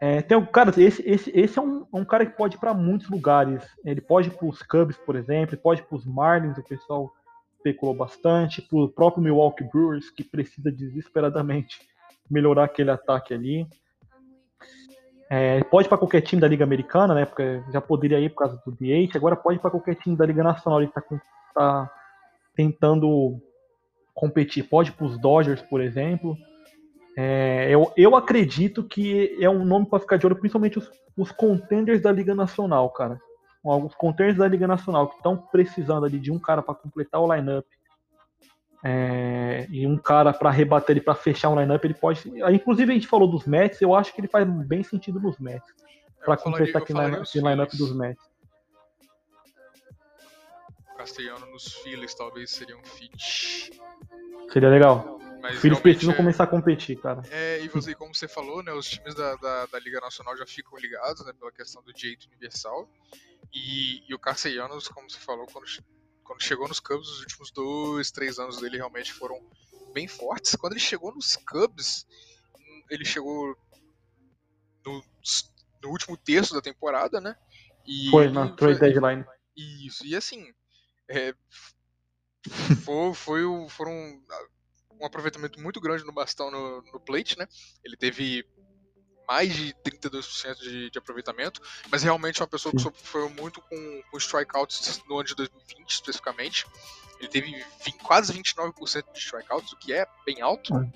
[0.00, 2.72] É, tem um cara, esse, esse, esse é um, um cara que pode ir para
[2.72, 3.62] muitos lugares.
[3.84, 6.64] Ele pode ir para os Cubs, por exemplo, ele pode ir para os Marlins, o
[6.64, 7.12] pessoal
[7.54, 11.78] especulou bastante, para o próprio Milwaukee Brewers, que precisa desesperadamente
[12.30, 13.66] melhorar aquele ataque ali.
[15.28, 17.26] É, pode para qualquer time da Liga Americana, né?
[17.26, 20.42] Porque já poderia ir por causa do DH, agora pode para qualquer time da Liga
[20.42, 21.02] Nacional, ele está
[21.54, 21.90] tá
[22.54, 23.38] tentando
[24.14, 24.64] competir.
[24.64, 26.36] Pode para os Dodgers, por exemplo.
[27.22, 31.30] É, eu, eu acredito que é um nome para ficar de olho, principalmente os, os
[31.30, 33.20] contenders da Liga Nacional, cara
[33.64, 37.34] alguns contenders da Liga Nacional que estão precisando ali de um cara para completar o
[37.34, 37.66] lineup
[38.82, 42.26] é, e um cara para rebater ele para fechar o lineup, ele pode.
[42.50, 45.68] Inclusive a gente falou dos Mets, eu acho que ele faz bem sentido nos Mets
[46.24, 48.30] para completar aquele line, lineup dos Mets.
[50.96, 53.72] Castellano nos Phillies talvez seria um fit.
[54.50, 55.19] Seria legal.
[55.40, 56.16] Mas Os Phillies precisam é...
[56.16, 57.22] começar a competir, cara.
[57.30, 60.46] É, e você, como você falou, né, os times da, da, da Liga Nacional já
[60.46, 62.88] ficam ligados, né, pela questão do direito universal.
[63.52, 65.66] E, e o Castellanos, como você falou, quando,
[66.22, 69.40] quando chegou nos Cubs, os últimos dois, três anos dele realmente foram
[69.92, 70.54] bem fortes.
[70.56, 72.06] Quando ele chegou nos Cubs,
[72.90, 73.56] ele chegou
[74.84, 75.04] no,
[75.82, 77.36] no último terço da temporada, né?
[77.86, 79.24] E foi, na trade deadline.
[79.56, 80.52] Isso, e assim,
[81.08, 81.34] é,
[82.84, 84.22] foi, foi, foram
[85.00, 87.48] um aproveitamento muito grande no bastão no, no plate, né?
[87.84, 88.44] Ele teve
[89.26, 94.02] mais de 32% de, de aproveitamento, mas realmente é uma pessoa que sofreu muito com,
[94.10, 96.66] com strikeouts no ano de 2020, especificamente.
[97.20, 100.92] Ele teve 20, quase 29% de strikeouts, o que é bem alto, é.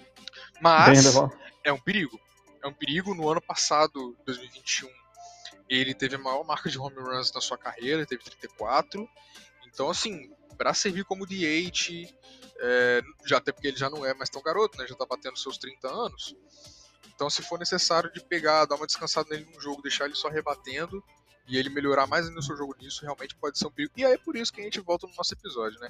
[0.61, 1.15] mas
[1.63, 2.21] é um perigo.
[2.63, 3.15] É um perigo.
[3.15, 4.89] No ano passado, 2021,
[5.69, 9.09] ele teve a maior marca de home runs na sua carreira, teve 34.
[9.67, 12.09] Então, assim, para servir como DH,
[12.61, 14.87] é, já até porque ele já não é mais tão garoto, né?
[14.87, 16.37] Já tá batendo seus 30 anos.
[17.15, 20.29] Então, se for necessário de pegar, dar uma descansada nele num jogo, deixar ele só
[20.29, 21.03] rebatendo
[21.47, 23.93] e ele melhorar mais ainda o seu jogo nisso, realmente pode ser um perigo.
[23.97, 25.89] E aí é por isso que a gente volta no nosso episódio, né?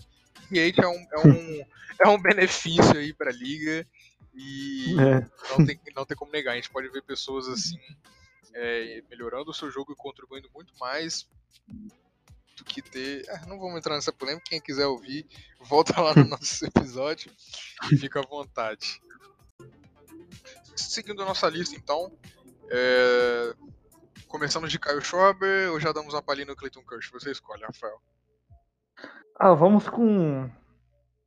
[0.53, 1.67] Aí é um, é um,
[2.01, 3.87] é um benefício aí pra liga
[4.35, 5.27] e é.
[5.51, 6.53] não, tem, não tem como negar.
[6.53, 7.79] A gente pode ver pessoas assim
[8.53, 11.29] é, melhorando o seu jogo e contribuindo muito mais
[12.57, 13.25] do que ter.
[13.29, 14.45] É, não vamos entrar nessa polêmica.
[14.49, 15.27] Quem quiser ouvir,
[15.61, 17.33] volta lá no nosso episódio
[17.91, 19.01] e fica à vontade
[20.77, 22.17] seguindo a nossa lista, então,
[22.71, 23.55] é...
[24.29, 27.19] começamos de Caio Schwarber ou já damos uma palhinha no Clayton Kershaw?
[27.19, 28.01] Você escolhe, Rafael.
[29.39, 30.51] Ah, vamos com.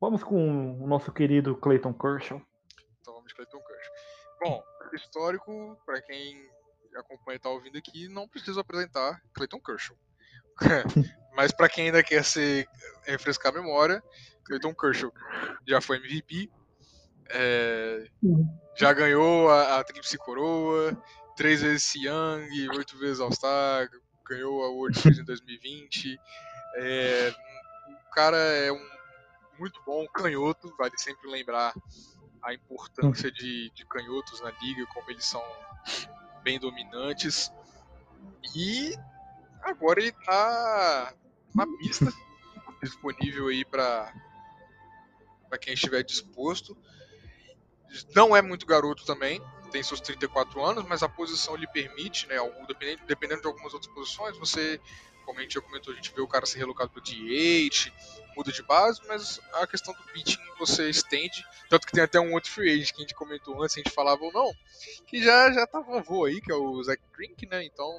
[0.00, 2.40] Vamos com o nosso querido Clayton Kershaw.
[3.00, 3.92] Então vamos de Clayton Kershaw.
[4.40, 4.62] Bom,
[4.94, 6.48] histórico, para quem
[6.96, 9.96] acompanha e tá ouvindo aqui, não preciso apresentar Clayton Kershaw.
[11.34, 12.66] Mas para quem ainda quer se
[13.04, 14.02] refrescar a memória,
[14.44, 15.12] Clayton Kershaw
[15.66, 16.50] já foi MVP,
[17.30, 18.08] é,
[18.76, 21.00] já ganhou a, a Tríplice Coroa,
[21.36, 23.88] três vezes Young, oito vezes All-Star,
[24.28, 26.18] ganhou a World Series em 2020.
[26.76, 27.34] É,
[27.88, 28.88] o cara é um
[29.58, 31.72] muito bom canhoto, vale sempre lembrar
[32.42, 35.42] a importância de, de canhotos na liga, como eles são
[36.42, 37.52] bem dominantes.
[38.54, 38.94] E
[39.68, 41.14] agora ele está
[41.54, 42.12] na pista,
[42.82, 44.12] disponível aí para
[45.60, 46.76] quem estiver disposto.
[48.14, 52.36] Não é muito garoto também, tem seus 34 anos, mas a posição lhe permite, né,
[52.66, 54.80] dependendo, dependendo de algumas outras posições, você,
[55.24, 57.92] como a gente já comentou, a gente vê o cara ser relocado para DH,
[58.36, 62.34] muda de base, mas a questão do pitching você estende, tanto que tem até um
[62.34, 64.52] outro free agent que a gente comentou antes, a gente falava ou não,
[65.06, 67.90] que já, já tá vovô aí, que é o Zach Grink, né, então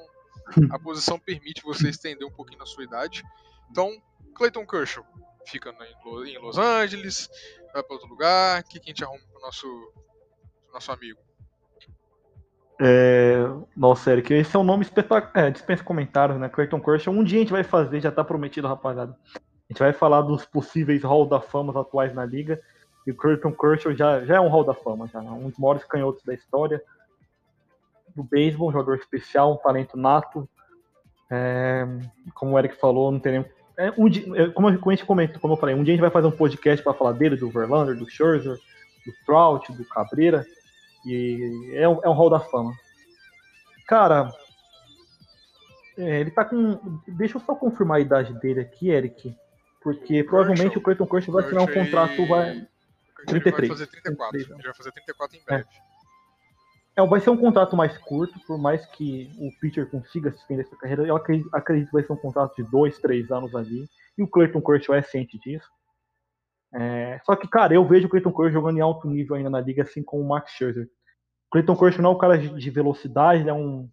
[0.70, 3.22] a posição permite você estender um pouquinho na sua idade.
[3.70, 3.90] Então,
[4.34, 5.04] Clayton Kershaw
[5.46, 5.74] fica
[6.26, 7.28] em Los Angeles,
[7.72, 9.92] vai para outro lugar, o que, a gente arruma pro nosso,
[10.72, 11.18] nosso amigo?
[12.82, 13.36] É,
[13.76, 15.30] nossa, Eric, esse é um nome espetacular.
[15.34, 16.48] É, dispensa comentários, né?
[16.48, 17.12] Clayton Kershaw.
[17.12, 19.14] Um dia a gente vai fazer, já tá prometido, rapaziada.
[19.34, 22.60] A gente vai falar dos possíveis Hall da Fama atuais na liga.
[23.06, 25.20] E o Clayton Kershaw já, já é um Hall da Fama, já.
[25.20, 26.82] Um dos maiores canhotos da história.
[28.14, 30.48] Do beisebol, jogador especial, um talento nato.
[31.30, 31.86] É,
[32.34, 33.44] como o Eric falou, não tem nem.
[33.76, 36.02] É, um dia, é, como, a gente comentou, como eu falei, um dia a gente
[36.02, 40.44] vai fazer um podcast para falar dele, do Verlander, do Scherzer, do Trout, do Cabreira.
[41.06, 42.74] E é um, é um hall da fama.
[43.86, 44.30] Cara,
[45.96, 47.00] é, ele tá com.
[47.08, 49.34] Deixa eu só confirmar a idade dele aqui, Eric.
[49.82, 52.26] Porque provavelmente o Clayton Kershaw vai assinar um contrato.
[52.26, 52.66] Vai...
[53.26, 53.28] 33.
[53.28, 54.30] Ele vai fazer 34.
[54.30, 55.64] 33, ele vai fazer 34 em breve.
[55.64, 55.89] É.
[57.06, 57.08] é.
[57.08, 61.06] vai ser um contrato mais curto, por mais que o pitcher consiga suspender essa carreira.
[61.06, 63.88] Eu acredito, acredito, que vai ser um contrato de 2, 3 anos ali.
[64.16, 65.68] E o Clayton Kershaw é ciente disso.
[66.72, 69.60] É, só que, cara, eu vejo o Clayton Kershaw jogando em alto nível ainda na
[69.60, 70.84] liga, assim como o Max Scherzer.
[70.84, 73.88] O Clayton Kershaw não é um cara de velocidade, ele é um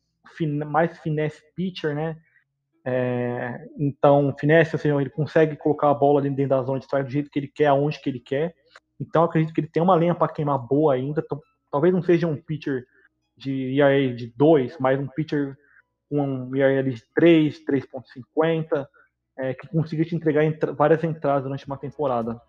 [0.68, 2.18] mais finesse pitcher, né?
[2.86, 7.08] É, então, finesse, ou seja, ele consegue colocar a bola dentro da zona de strike
[7.08, 8.56] do jeito que ele quer, aonde que ele quer.
[9.00, 11.24] Então, acredito que ele tem uma lenha para queimar boa ainda.
[11.70, 12.86] Talvez não seja um pitcher
[13.38, 15.56] de ERA de 2, mas um pitcher
[16.10, 18.88] com um ERA de 3, 3.50,
[19.38, 22.42] é, que consiga te entregar entra várias entradas durante uma temporada.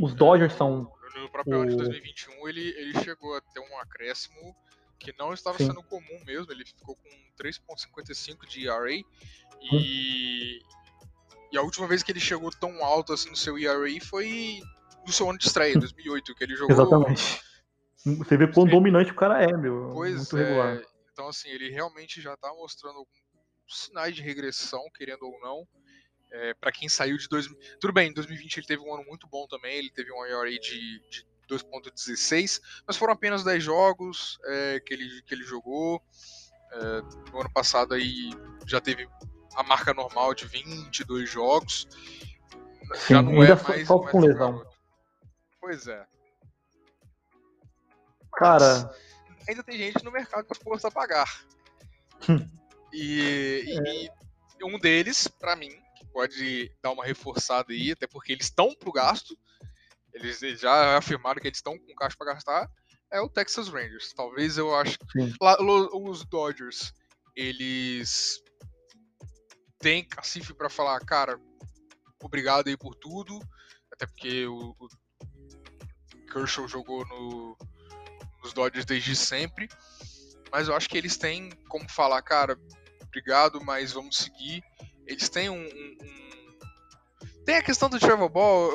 [0.00, 0.90] Os Dodgers são.
[1.14, 1.62] No próprio o...
[1.62, 4.54] ano de 2021, ele, ele chegou a ter um acréscimo
[4.98, 5.66] que não estava Sim.
[5.66, 6.50] sendo comum mesmo.
[6.50, 7.08] Ele ficou com
[7.42, 9.78] 3.55 de ERA e hum.
[11.52, 14.60] e a última vez que ele chegou tão alto assim no seu ERA foi
[15.06, 16.72] no seu ano de estreia, 2008, que ele jogou.
[16.72, 17.40] Exatamente.
[18.14, 19.90] Você vê quão dominante o cara é, meu.
[19.92, 20.44] Pois muito é.
[20.44, 20.82] regular.
[21.12, 23.10] Então assim, ele realmente já está mostrando alguns
[23.66, 25.66] sinais de regressão, querendo ou não.
[26.30, 27.58] É, para quem saiu de 2000.
[27.80, 30.50] Tudo bem, em 2020 ele teve um ano muito bom também, ele teve um ERA
[30.50, 36.02] de, de 2.16, mas foram apenas 10 jogos é, que, ele, que ele jogou.
[36.72, 38.30] É, no ano passado aí
[38.66, 39.08] já teve
[39.54, 41.88] a marca normal de 22 jogos.
[42.94, 44.64] Sim, já não é mais, só com lesão.
[45.60, 46.06] Pois é.
[48.36, 48.90] Cara.
[49.48, 51.42] Ainda tem gente no mercado disposta a pagar.
[52.92, 54.10] e, e,
[54.60, 58.74] e um deles, para mim, que pode dar uma reforçada aí, até porque eles estão
[58.74, 59.36] pro gasto,
[60.12, 62.70] eles, já afirmaram que eles estão com caixa para gastar,
[63.10, 64.12] é o Texas Rangers.
[64.12, 66.92] Talvez eu acho que lá, os Dodgers,
[67.34, 68.42] eles
[69.78, 71.40] têm cacife para falar, cara,
[72.22, 73.38] obrigado aí por tudo,
[73.92, 74.88] até porque o, o
[76.32, 77.56] Kershaw jogou no,
[78.46, 79.68] nos Dodgers desde sempre,
[80.52, 82.58] mas eu acho que eles têm como falar, cara,
[83.02, 84.62] obrigado, mas vamos seguir.
[85.06, 88.28] Eles têm um, um, um tem a questão do Trevor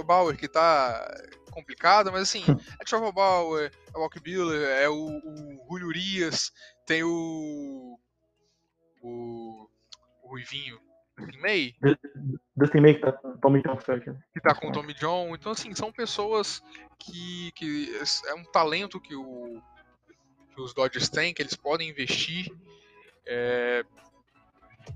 [0.04, 1.06] Bauer que tá
[1.52, 2.44] complicada, mas assim,
[2.80, 6.52] é Trevor Bauer, é o Walker Buehler, é o, o Julio Urias,
[6.86, 7.98] tem o.
[9.02, 9.70] o.
[10.24, 10.80] o Ruivinho.
[11.40, 11.76] May?
[12.56, 13.78] Dustin May que tá com Tommy John
[14.34, 15.36] Que tá com o Tommy John.
[15.36, 16.64] Então, assim, são pessoas
[17.00, 17.92] que, que
[18.28, 19.62] é um talento que, o,
[20.54, 22.52] que os Dodgers têm, que eles podem investir.
[23.26, 23.86] É,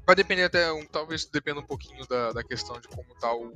[0.06, 3.54] Vai depender até, um, talvez dependa um pouquinho da, da questão de como tá o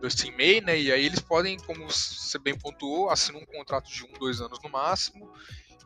[0.00, 0.78] Dustin May, né?
[0.78, 4.58] E aí eles podem, como você bem pontuou, assinam um contrato de um, dois anos
[4.62, 5.30] no máximo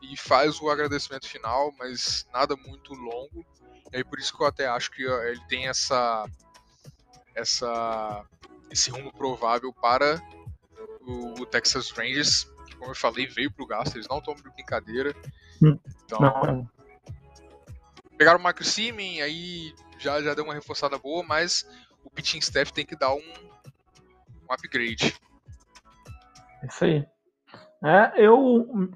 [0.01, 3.45] e faz o agradecimento final, mas nada muito longo.
[3.91, 6.25] E aí por isso que eu até acho que ele tem essa
[7.35, 8.25] essa
[8.71, 10.21] esse rumo provável para
[11.01, 14.43] o, o Texas Rangers, que como eu falei, veio pro gasto, eles não estão de
[14.43, 15.13] brincadeira.
[15.61, 15.77] Hum.
[16.05, 16.69] Então, não.
[18.17, 21.65] Pegaram o Marcus Simen, aí já, já deu uma reforçada boa, mas
[22.03, 25.15] o pitching staff tem que dar um, um upgrade.
[26.63, 27.07] Isso aí.
[27.81, 28.37] É, eu,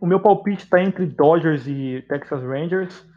[0.01, 3.07] o meu palpite está entre Dodgers e Texas Rangers.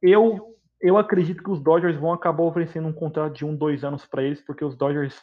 [0.00, 4.06] Eu, eu acredito que os Dodgers vão acabar oferecendo um contrato de um, dois anos
[4.06, 5.20] para eles, porque os Dodgers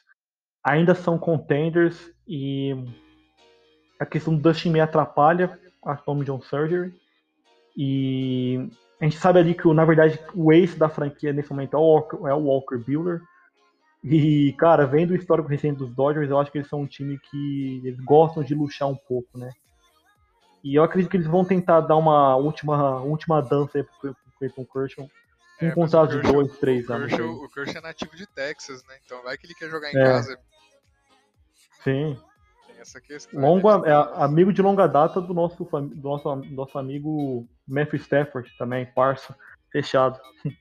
[0.63, 2.75] ainda são contenders e
[3.99, 6.93] a questão do Dustin me atrapalha a Tommy John Surgery.
[7.77, 8.67] E
[8.99, 11.83] a gente sabe ali que, na verdade, o ace da franquia nesse momento é o
[11.83, 13.21] Walker, é o Walker Buehler.
[14.03, 17.17] E, cara, vendo o histórico recente dos Dodgers, eu acho que eles são um time
[17.17, 19.49] que eles gostam de luxar um pouco, né?
[20.63, 24.65] E eu acredito que eles vão tentar dar uma última, última dança aí pro Clayton
[24.65, 25.07] Kershaw.
[25.61, 27.13] Um é, contrato de dois, três anos.
[27.13, 28.97] O Kershaw é nativo de Texas, né?
[29.05, 30.03] Então vai que ele quer jogar em é.
[30.03, 30.39] casa.
[31.83, 32.17] Sim
[32.85, 33.39] essa questão.
[33.39, 33.91] Longo, é,
[34.23, 39.35] amigo de longa data do nosso, do nosso, nosso amigo Matthew Stafford também, parça,
[39.71, 40.19] fechado.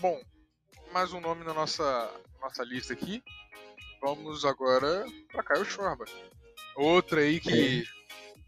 [0.00, 0.20] Bom,
[0.92, 2.10] mais um nome na nossa,
[2.40, 3.22] nossa lista aqui.
[4.00, 6.08] Vamos agora para Caio Schwarber.
[6.74, 7.84] Outra aí que,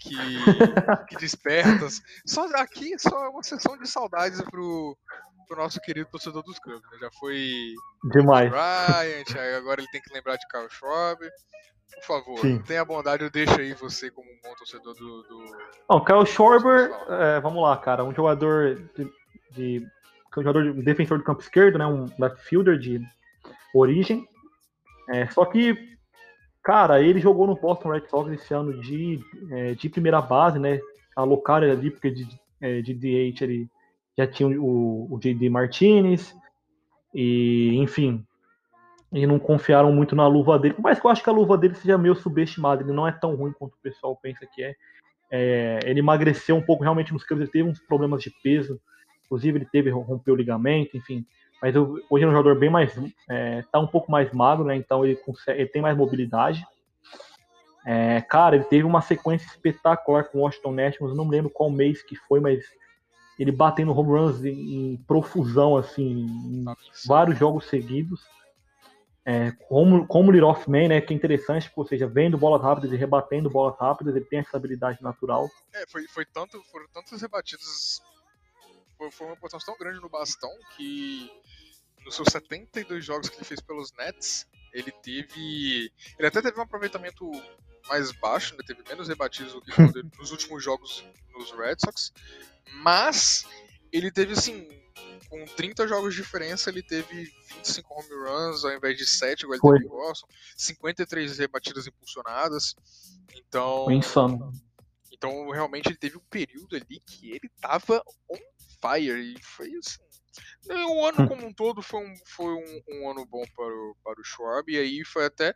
[0.05, 0.15] que,
[1.09, 1.89] que desperta.
[2.27, 4.97] Só aqui só uma sessão de saudades pro,
[5.49, 6.83] pro nosso querido torcedor dos Cubs.
[6.93, 6.99] Né?
[7.01, 7.73] Já foi
[8.13, 8.51] demais.
[8.51, 11.21] Bryant, agora ele tem que lembrar de Carl Schwab.
[11.95, 12.61] Por favor, Sim.
[12.63, 15.23] tenha a bondade, eu deixo aí você como bom torcedor do.
[15.23, 15.57] do...
[15.89, 19.11] Bom, Kyle Schwarber, é, vamos lá, cara, um jogador de,
[19.53, 19.87] de
[20.37, 23.01] um jogador, um defensor do campo esquerdo, né, um left fielder de
[23.73, 24.27] origem.
[25.09, 25.94] É, só que,
[26.65, 30.81] cara, ele jogou no Boston Red Sox esse ano de, é, de primeira base, né?
[31.15, 32.27] Alocaram ele ali, porque de,
[32.61, 33.69] é, de DH ele
[34.17, 35.51] já tinha o, o J.D.
[35.51, 36.35] Martinez,
[37.13, 38.27] e enfim,
[39.13, 41.99] e não confiaram muito na luva dele, mas eu acho que a luva dele seja
[41.99, 44.75] meio subestimada, ele não é tão ruim quanto o pessoal pensa que é.
[45.31, 48.81] é ele emagreceu um pouco realmente nos campos, ele teve uns problemas de peso,
[49.25, 51.25] inclusive ele teve rompeu o ligamento, enfim.
[51.65, 52.93] Mas eu, hoje é um jogador bem mais,
[53.27, 54.77] é, tá um pouco mais magro, né?
[54.77, 56.63] Então ele, consegue, ele tem mais mobilidade.
[57.87, 61.71] É, cara, ele teve uma sequência espetacular com o Washington Nationals, não me lembro qual
[61.71, 62.63] mês que foi, mas
[63.39, 66.65] ele batendo home runs em, em profusão, assim, em
[67.07, 68.21] vários jogos seguidos.
[69.25, 72.97] É, como, como lead-off man, né, que é interessante, ou seja, vendo bolas rápidas e
[72.97, 75.49] rebatendo bolas rápidas, ele tem essa habilidade natural.
[75.73, 78.03] É, foi, foi tanto, foram tantos rebatidos,
[78.97, 81.31] foi, foi uma importância tão grande no bastão que
[82.05, 86.63] nos seus 72 jogos que ele fez pelos Nets, ele teve, ele até teve um
[86.63, 87.31] aproveitamento
[87.89, 89.71] mais baixo, né, teve menos rebatidos do que
[90.19, 92.13] nos últimos jogos nos Red Sox,
[92.83, 93.47] mas
[93.93, 94.69] ele teve assim
[95.29, 99.55] com 30 jogos de diferença, ele teve 25 home runs ao invés de 7, igual
[99.55, 99.79] ele Foi.
[99.79, 100.27] teve Boston,
[100.57, 102.77] 53 rebatidas impulsionadas.
[103.35, 103.91] Então.
[103.91, 104.53] insano.
[105.13, 108.39] Então, realmente, ele teve um período ali que ele tava on
[108.85, 109.35] fire.
[109.35, 110.03] E foi assim.
[110.89, 111.29] O ano hum.
[111.29, 114.71] como um todo foi um, foi um, um ano bom para o, para o Schwab.
[114.71, 115.55] E aí foi até.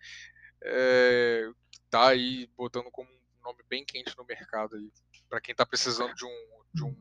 [0.62, 1.49] É,
[1.91, 4.91] tá aí botando como um nome bem quente no mercado aí.
[5.29, 6.97] Pra quem tá precisando de um, de um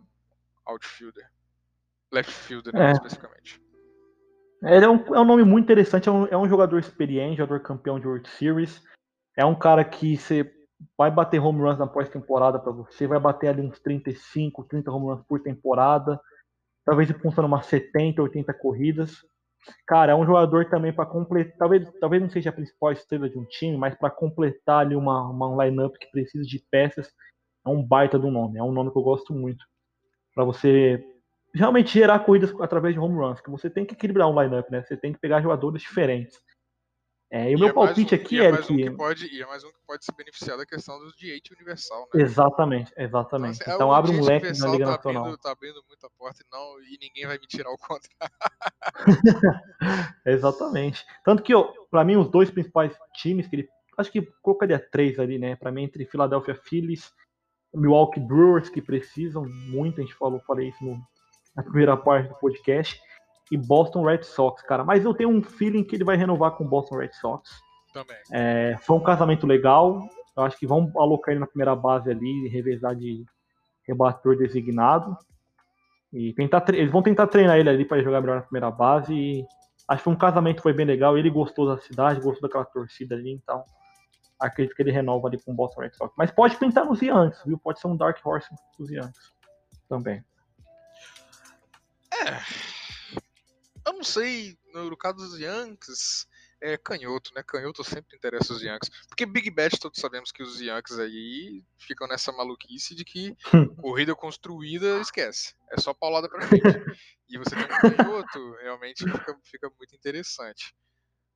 [0.66, 1.30] outfielder.
[2.12, 2.92] Left fielder, né, é.
[2.94, 3.62] especificamente.
[4.64, 7.62] Ele é um, é um nome muito interessante, é um, é um jogador experiente, jogador
[7.62, 8.82] campeão de World Series.
[9.36, 10.44] É um cara que você
[10.98, 15.08] vai bater home runs na pós-temporada para você, vai bater ali uns 35, 30 home
[15.08, 16.20] runs por temporada.
[16.86, 19.26] Talvez funcione umas 70, 80 corridas.
[19.86, 21.58] Cara, é um jogador também para completar.
[21.58, 25.30] Talvez, talvez não seja a principal estrela de um time, mas para completar ali uma,
[25.30, 27.12] uma line-up que precisa de peças,
[27.66, 28.58] é um baita do nome.
[28.58, 29.66] É um nome que eu gosto muito.
[30.34, 31.04] Para você
[31.54, 34.84] realmente gerar corridas através de home runs, que você tem que equilibrar um lineup, né?
[34.84, 36.38] Você tem que pegar jogadores diferentes.
[37.30, 38.74] É, e, o meu é palpite um, aqui é, é que.
[38.74, 41.52] Um que pode, e é mais um que pode se beneficiar da questão do DH
[41.58, 42.22] universal, né?
[42.22, 43.60] Exatamente, exatamente.
[43.62, 45.24] Então, assim, então abre um leque na Liga tá Nacional.
[45.24, 48.36] Abrindo, tá abrindo muita porta e, não, e ninguém vai me tirar o contrário.
[50.26, 51.06] exatamente.
[51.26, 51.54] Tanto que,
[51.92, 53.70] para mim, os dois principais times que ele.
[53.98, 55.56] Acho que colocaria três ali, né?
[55.56, 57.12] Para mim, entre Philadelphia Phillies
[57.74, 60.98] Milwaukee Brewers, que precisam muito, a gente falou, falei isso no,
[61.56, 63.00] na primeira parte do podcast,
[63.52, 64.84] e Boston Red Sox, cara.
[64.84, 67.50] Mas eu tenho um feeling que ele vai renovar com o Boston Red Sox.
[67.94, 68.18] Também.
[68.32, 70.02] É, foi um casamento legal.
[70.36, 73.26] Eu acho que vão alocar ele na primeira base ali, revezar de
[73.88, 75.18] rebatedor designado.
[76.14, 79.14] E tentar eles vão tentar treinar ele ali para jogar melhor na primeira base.
[79.14, 79.46] E
[79.88, 81.18] acho que foi um casamento foi bem legal.
[81.18, 83.64] Ele gostou da cidade, gostou daquela torcida ali, então
[84.40, 86.14] acredito que ele renova ali com o Boston Red Sox.
[86.18, 87.58] Mas pode pintar nos Yankees, viu?
[87.58, 89.34] Pode ser um Dark Horse dos Yankees
[89.90, 90.24] também.
[92.14, 92.67] É.
[93.98, 96.28] Não sei, no caso dos Yankees,
[96.62, 97.42] é canhoto, né?
[97.42, 98.92] Canhoto sempre interessa os Yankees.
[99.08, 103.36] Porque Big Bet, todos sabemos que os Yankees aí ficam nessa maluquice de que
[103.82, 105.56] corrida construída esquece.
[105.72, 106.64] É só paulada pra frente.
[107.28, 110.76] e você tem um canhoto, realmente fica, fica muito interessante.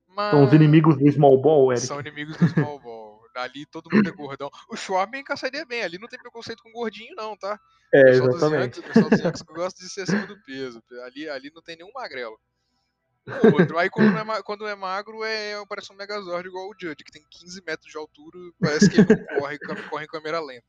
[0.08, 0.32] Mas...
[0.32, 1.88] São os inimigos do small ball, Eric.
[1.88, 3.22] São inimigos do small ball.
[3.36, 4.52] Ali todo mundo é gordão.
[4.70, 5.82] O Schwab encaixaria bem.
[5.84, 7.58] Ali não tem preconceito com gordinho, não, tá?
[7.94, 8.80] É, o exatamente.
[8.80, 10.84] o pessoal dos Yankees gosta de ser acima do peso.
[11.06, 12.38] Ali, ali não tem nenhum magrelo.
[13.54, 13.78] Outro.
[13.78, 17.24] Aí quando é, quando é magro, é, parece um Megazord igual o Judge, que tem
[17.30, 19.60] 15 metros de altura, parece que ele corre,
[19.90, 20.68] corre em câmera lenta.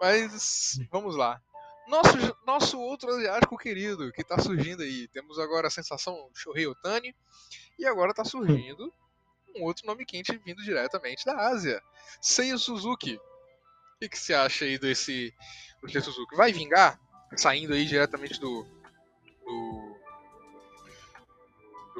[0.00, 1.40] Mas vamos lá.
[1.88, 5.08] Nosso, nosso outro asiático querido que tá surgindo aí.
[5.08, 7.14] Temos agora a sensação Shohei Otani
[7.78, 8.92] e agora tá surgindo
[9.56, 11.82] um outro nome quente vindo diretamente da Ásia.
[12.20, 13.16] Seiya Suzuki.
[13.16, 15.34] O que, que você acha aí desse
[15.86, 16.36] Seiya Suzuki?
[16.36, 17.00] Vai vingar?
[17.36, 18.66] Saindo aí diretamente do.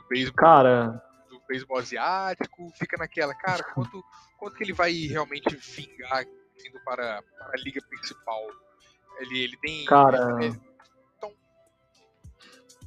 [0.00, 0.36] Do beisebol.
[0.36, 1.02] Cara.
[1.28, 2.70] Do beisebol asiático.
[2.78, 4.04] Fica naquela, cara, quanto,
[4.38, 8.40] quanto que ele vai realmente vingar indo para, para a liga principal?
[9.20, 9.84] Ele, ele tem.
[9.84, 10.38] Cara.
[10.42, 11.32] Então...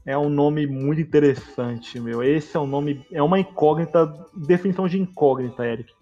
[0.05, 2.23] É um nome muito interessante, meu.
[2.23, 3.05] Esse é um nome.
[3.11, 4.07] É uma incógnita.
[4.33, 5.93] Definição de incógnita, Eric.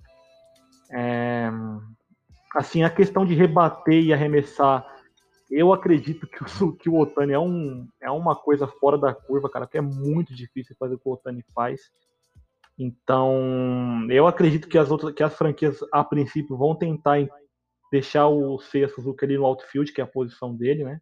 [0.91, 1.49] É,
[2.55, 4.85] assim, a questão de rebater e arremessar.
[5.49, 9.49] Eu acredito que o, que o Otani é, um, é uma coisa fora da curva,
[9.49, 11.81] cara, que é muito difícil fazer o que o Otani faz.
[12.77, 17.27] Então, eu acredito que as outras que as franquias a princípio vão tentar
[17.91, 21.01] deixar o Seiya Suzuki ali no outfield, que é a posição dele, né?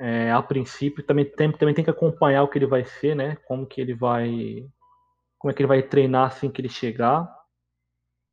[0.00, 3.36] É, a princípio, também tem, também tem que acompanhar o que ele vai ser, né?
[3.46, 4.66] Como que ele vai.
[5.38, 7.28] Como é que ele vai treinar assim que ele chegar.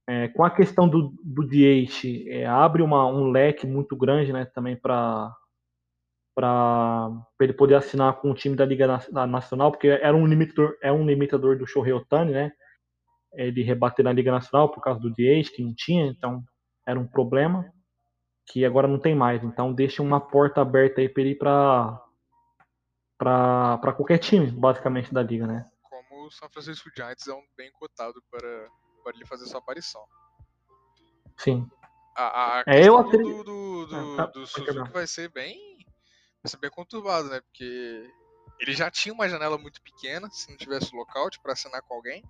[0.09, 4.43] É, com a questão do, do DH, é, abre uma, um leque muito grande né,
[4.43, 5.31] também para
[7.39, 8.87] ele poder assinar com o time da Liga
[9.27, 12.51] Nacional, porque era um limitador, é um limitador do Shohei Otani, né?
[13.33, 16.43] Ele rebater na Liga Nacional por causa do DH, que não tinha, então
[16.87, 17.71] era um problema
[18.47, 19.43] que agora não tem mais.
[19.43, 22.01] Então deixa uma porta aberta aí para ele ir para
[23.95, 25.63] qualquer time, basicamente da liga, né?
[25.83, 28.67] Como o San Francisco Giants é um bem cotado para
[29.09, 30.05] para ele fazer sua aparição.
[31.37, 31.67] Sim.
[32.15, 33.43] A, a é, eu acredito...
[33.43, 35.77] do, do, do, ah, tá, do Suzuki vai ser bem
[36.43, 37.41] vai ser bem conturbado, né?
[37.41, 38.09] Porque
[38.59, 42.23] ele já tinha uma janela muito pequena, se não tivesse lockout para assinar com alguém.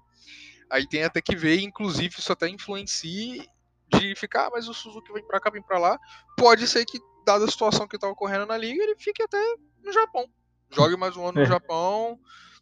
[0.69, 3.45] Aí tem até que ver, inclusive, isso até influencia
[3.87, 5.99] de ficar, ah, mas o Suzuki vem pra cá, vem pra lá.
[6.37, 9.41] Pode ser que, dada a situação que tá ocorrendo na liga, ele fique até
[9.83, 10.27] no Japão.
[10.69, 11.41] Jogue mais um ano é.
[11.41, 12.19] no Japão,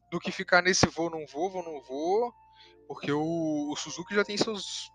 [0.09, 2.33] do que ficar nesse voo, não vou, vou, não vou.
[2.87, 4.91] Porque o, o Suzuki já tem seus.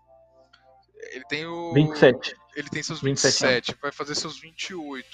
[1.11, 1.73] Ele tem o.
[1.73, 2.35] 27.
[2.55, 5.07] Ele tem seus 27, 27 vai fazer seus 28.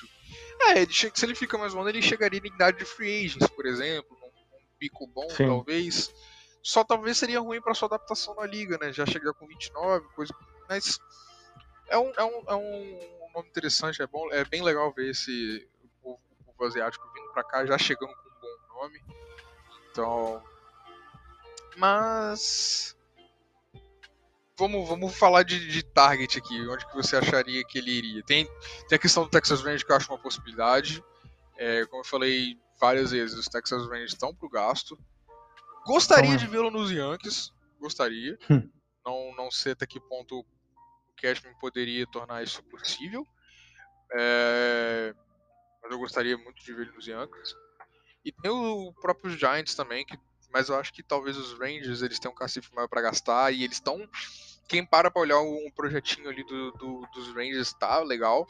[0.61, 3.47] É, ele, se ele fica mais um ano, ele chegaria em idade de free agents,
[3.49, 5.47] por exemplo, num, num pico bom, Sim.
[5.47, 6.13] talvez.
[6.61, 8.91] Só talvez seria ruim para sua adaptação na liga, né?
[8.91, 10.33] Já chegar com 29, coisa.
[10.67, 10.99] Mas
[11.87, 15.67] é um, é um, é um nome interessante, é, bom, é bem legal ver esse
[15.81, 19.01] o povo, o povo asiático vindo para cá, já chegando com um bom nome.
[19.91, 20.43] Então.
[21.79, 22.93] Mas
[24.57, 26.67] vamos, vamos falar de, de, target aqui.
[26.67, 28.23] Onde que você acharia que ele iria?
[28.23, 28.45] Tem,
[28.89, 31.01] tem a questão do Texas Rangers que eu acho uma possibilidade.
[31.57, 34.99] É, como eu falei várias vezes, os Texas Rangers estão pro gasto.
[35.85, 37.53] Gostaria então, de vê-lo nos Yankees.
[37.79, 38.37] Gostaria.
[38.49, 38.69] Hum.
[39.05, 40.45] Não, não sei até que ponto o
[41.15, 43.25] Cashman poderia tornar isso possível.
[44.11, 45.15] É,
[45.81, 47.55] mas eu gostaria muito de ver ele nos Yankees.
[48.25, 50.17] E tem o próprio Giants também, que,
[50.51, 53.63] mas eu acho que talvez os Rangers eles tenham um cacife maior para gastar e
[53.63, 54.07] eles estão
[54.69, 58.47] quem para pra olhar um projetinho ali do, do, dos Rangers tá legal.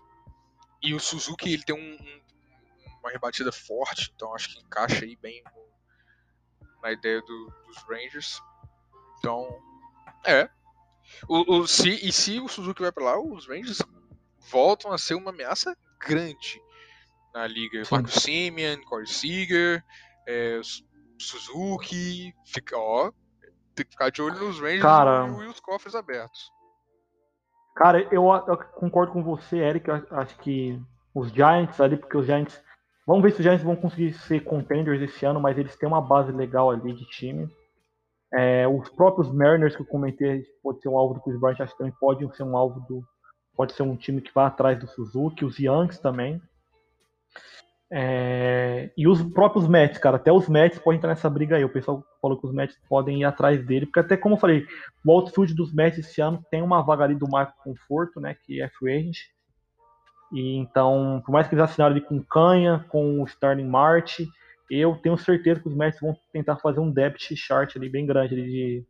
[0.84, 5.16] E o Suzuki ele tem um, um, uma rebatida forte, então acho que encaixa aí
[5.16, 5.41] bem
[6.84, 8.41] na ideia do, dos Rangers.
[9.18, 9.47] Então,
[10.26, 10.50] é.
[11.28, 13.82] O, o, se, e se o Suzuki vai para lá, os Rangers
[14.52, 16.62] voltam a ser uma ameaça grande
[17.34, 17.84] na liga.
[17.84, 17.95] Sim.
[17.95, 19.84] Marcos Simeon, Corey Seager,
[20.28, 20.60] é,
[21.24, 23.11] Suzuki, fica, ó,
[23.76, 26.51] tem que ficar de olho nos Rangers cara, e, os cofres abertos.
[27.76, 29.89] Cara, eu, eu, concordo com você, Eric.
[30.11, 30.78] Acho que
[31.15, 32.61] os Giants ali, porque os Giants.
[33.07, 36.01] Vamos ver se os Giants vão conseguir ser contenders esse ano, mas eles têm uma
[36.01, 37.49] base legal ali de time.
[38.34, 41.72] É, os próprios Mariners que eu comentei, pode ser um alvo do Chris Bryant, acho
[41.72, 43.01] que também pode ser um alvo do.
[43.55, 46.41] Pode ser um time que vai atrás do Suzuki, os Yankees também.
[47.91, 51.65] É, e os próprios Mets, cara, até os Mets podem entrar nessa briga aí.
[51.65, 54.65] O pessoal falou que os Mets podem ir atrás dele, porque até como eu falei,
[55.03, 58.61] o outfield dos Mets esse ano tem uma vaga ali do Marco Conforto, né, que
[58.61, 59.17] é free agent.
[60.31, 64.27] E então, por mais que eles assinaram ali com Canha, com o Starling Marte,
[64.69, 68.35] eu tenho certeza que os Mets vão tentar fazer um debit chart ali bem grande
[68.35, 68.85] ali de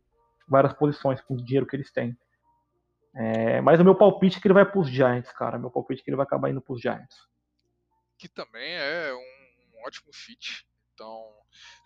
[0.46, 2.14] várias posições com o dinheiro que eles têm.
[3.14, 5.58] É, mas o meu palpite é que ele vai para os Giants, cara.
[5.58, 7.30] Meu palpite é que ele vai acabar indo para os Giants
[8.20, 10.66] que também é um, um ótimo fit.
[10.92, 11.32] Então,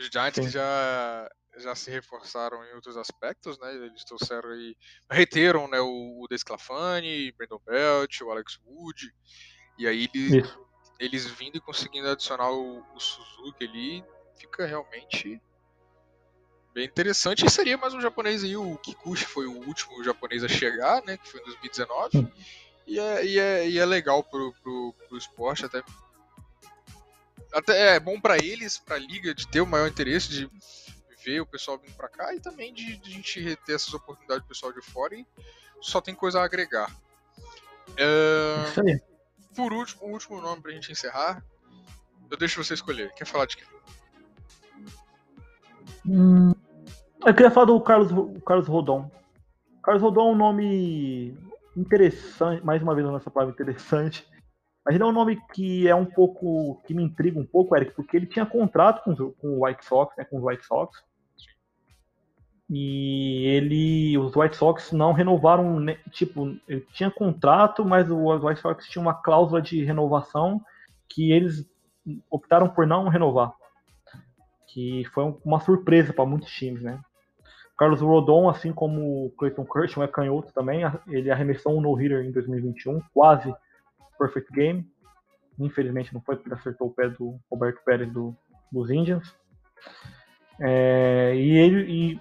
[0.01, 3.73] os Giants já, já se reforçaram em outros aspectos, né?
[3.73, 4.77] Eles trouxeram aí,
[5.09, 9.15] reteram né, o, o Desclafani, Brandon Belt, o Alex Wood,
[9.79, 10.59] e aí eles,
[10.99, 14.05] eles vindo e conseguindo adicionar o, o Suzuki ali,
[14.37, 15.41] fica realmente
[16.75, 17.47] bem interessante.
[17.47, 21.17] E seria mais um japonês aí, o Kikuchi foi o último japonês a chegar, né?
[21.17, 22.19] Que foi em 2019.
[22.19, 22.33] Hum.
[22.87, 25.83] E é, e, é, e é legal pro, pro, pro esporte, até
[27.55, 30.51] até é bom para eles, para a liga, de ter o maior interesse de
[31.25, 34.45] ver o pessoal vindo para cá e também de, de, a gente ter essas oportunidades
[34.45, 35.27] do pessoal de fora e
[35.81, 36.91] só tem coisa a agregar.
[37.97, 39.01] É, Isso aí.
[39.55, 41.43] Por último, o último nome pra gente encerrar,
[42.31, 43.13] eu deixo você escolher.
[43.15, 43.67] Quer falar de quem?
[46.07, 46.53] Hum,
[47.25, 48.11] eu queria falar do Carlos,
[48.45, 49.11] Carlos Rodon.
[49.83, 51.39] Carlos Rodon é um nome
[51.77, 54.27] interessante, mais uma vez nessa palavra interessante,
[54.85, 56.83] mas ele é um nome que é um pouco.
[56.87, 60.15] que me intriga um pouco, Eric, porque ele tinha contrato com, com o White Sox,
[60.17, 61.03] né, com os White Sox.
[62.69, 64.19] E ele.
[64.19, 65.81] Os White Sox não renovaram.
[65.81, 70.61] Né, tipo, ele tinha contrato, mas os White Sox tinha uma cláusula de renovação
[71.09, 71.67] que eles
[72.31, 73.55] optaram por não renovar.
[74.67, 77.01] Que foi uma surpresa para muitos times, né?
[77.77, 80.83] Carlos Rodon, assim como o Clayton Kershaw, é canhoto também.
[81.09, 83.53] Ele arremessou um no-hitter em 2021, quase
[84.19, 84.87] perfect game.
[85.59, 88.37] Infelizmente não foi porque acertou o pé do Roberto Pérez do,
[88.71, 89.35] dos Indians.
[90.61, 92.21] É, e ele e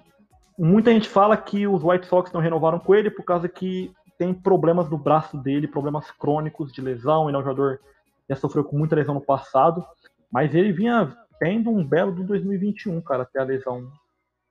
[0.57, 4.33] muita gente fala que os White Sox não renovaram com ele por causa que tem
[4.33, 7.27] problemas no braço dele, problemas crônicos de lesão.
[7.27, 7.83] Ele é um jogador que
[8.29, 9.85] já sofreu com muita lesão no passado,
[10.31, 13.91] mas ele vinha tendo um belo do 2021, cara, até a lesão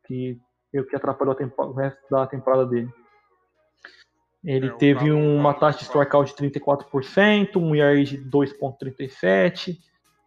[0.06, 0.38] que,
[0.70, 2.92] que atrapalhou o resto da temporada dele.
[4.44, 9.78] Ele é, teve uma taxa de strikeout de 34%, um ERA de 2.37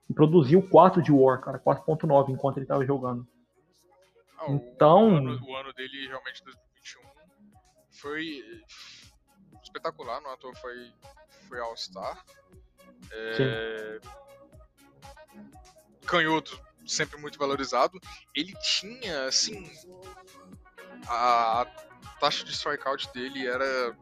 [0.10, 3.28] e produziu 4 de WAR, cara, 4.9 enquanto ele estava jogando.
[4.40, 7.02] Ah, então, o ano, o ano, dele realmente 2021
[7.92, 8.44] foi
[9.62, 10.92] espetacular, no ator foi
[11.50, 12.24] foi All-Star.
[13.12, 14.00] É...
[16.06, 18.00] Canhoto sempre muito valorizado.
[18.34, 19.70] Ele tinha assim
[21.08, 21.66] a
[22.20, 23.98] taxa de strikeout dele era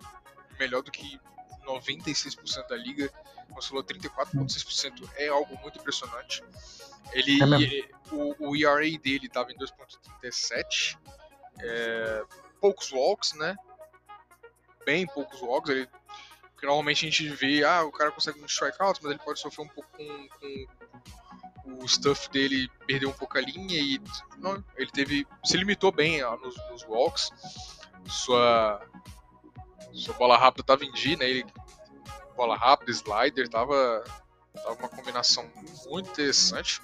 [0.59, 1.19] melhor do que
[1.65, 3.11] 96% da liga,
[3.57, 6.43] oscilou 34,6%, é algo muito impressionante.
[7.11, 10.97] Ele, é o, o, ERA dele estava em 2,37,
[11.59, 12.23] é,
[12.59, 13.55] poucos walks, né?
[14.85, 15.69] Bem poucos walks.
[15.69, 15.87] Ele,
[16.61, 19.67] normalmente a gente vê, ah, o cara consegue um strikeout, mas ele pode sofrer um
[19.67, 20.67] pouco com, com
[21.65, 24.01] o stuff dele perdeu um pouco a linha e
[24.37, 27.31] não, ele teve se limitou bem nos, nos walks
[28.07, 28.81] sua
[29.93, 31.29] sua bola rápida estava em D, né?
[31.29, 31.45] Ele,
[32.35, 34.03] bola rápida, slider, tava,
[34.55, 35.49] tava uma combinação
[35.87, 36.81] muito interessante.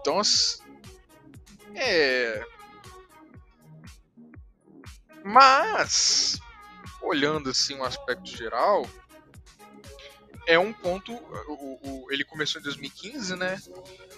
[0.00, 0.20] Então,
[1.74, 2.46] é.
[5.24, 6.38] Mas,
[7.00, 8.86] olhando assim um aspecto geral,
[10.46, 11.12] é um ponto.
[11.12, 13.60] O, o, ele começou em 2015, né?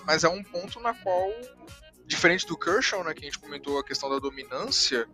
[0.05, 1.31] Mas é um ponto na qual,
[2.07, 3.15] diferente do Kershaw, né?
[3.15, 5.09] Que a gente comentou a questão da dominância,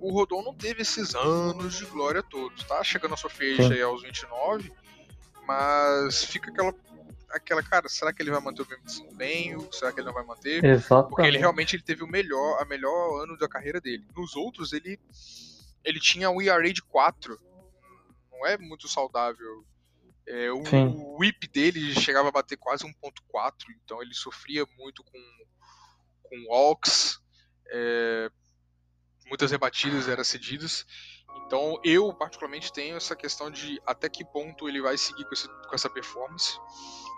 [0.00, 2.82] o Rodon não teve esses anos de glória todos, tá?
[2.84, 4.72] Chegando a sua fecha aí aos 29,
[5.46, 6.74] mas fica aquela
[7.30, 9.68] aquela, cara, será que ele vai manter o mesmo desempenho?
[9.70, 10.64] Será que ele não vai manter?
[10.64, 11.10] Exatamente.
[11.10, 14.06] Porque ele realmente ele teve o melhor, a melhor ano da carreira dele.
[14.16, 14.98] Nos outros, ele
[15.84, 17.38] ele tinha um ERA de 4.
[18.32, 19.64] Não é muito saudável.
[20.30, 23.52] É, o, o whip dele chegava a bater quase 1.4,
[23.82, 25.18] então ele sofria muito com
[26.28, 27.20] com walks.
[27.70, 28.30] É,
[29.26, 30.86] muitas rebatidas eram cedidas.
[31.46, 35.48] Então eu particularmente tenho essa questão de até que ponto ele vai seguir com, esse,
[35.48, 36.58] com essa performance,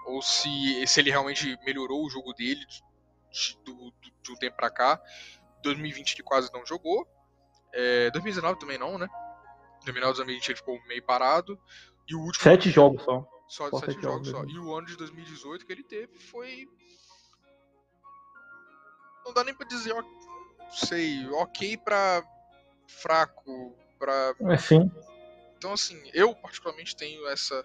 [0.07, 2.65] ou se, se ele realmente melhorou o jogo dele
[3.31, 5.01] de, do, do, de um tempo para cá.
[5.63, 7.07] 2020 ele quase não jogou,
[7.73, 9.09] é, 2019 também não, né?
[9.87, 11.61] No final de 2020 ele ficou meio parado.
[12.11, 12.43] E o último.
[12.43, 13.25] Sete jogos só.
[13.47, 14.59] Só, só sete, sete jogos, jogos só.
[14.59, 16.69] E o ano de 2018 que ele teve foi.
[19.25, 19.95] Não dá nem pra dizer
[20.73, 22.25] sei, ok pra
[22.87, 24.35] fraco, pra.
[24.41, 24.91] É sim.
[25.57, 27.65] Então, assim, eu particularmente tenho essa,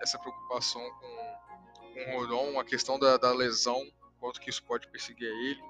[0.00, 3.80] essa preocupação com, com o Rodon, a questão da, da lesão,
[4.18, 5.62] quanto que isso pode perseguir a ele.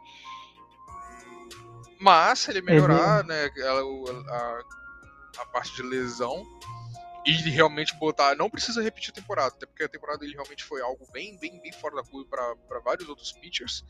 [2.00, 4.62] Mas, se ele melhorar, né, a, a,
[5.42, 6.44] a parte de lesão,
[7.24, 8.34] e realmente botar.
[8.34, 11.60] Não precisa repetir a temporada, até porque a temporada dele realmente foi algo bem, bem,
[11.60, 12.28] bem fora da curva
[12.68, 13.84] para vários outros pitchers.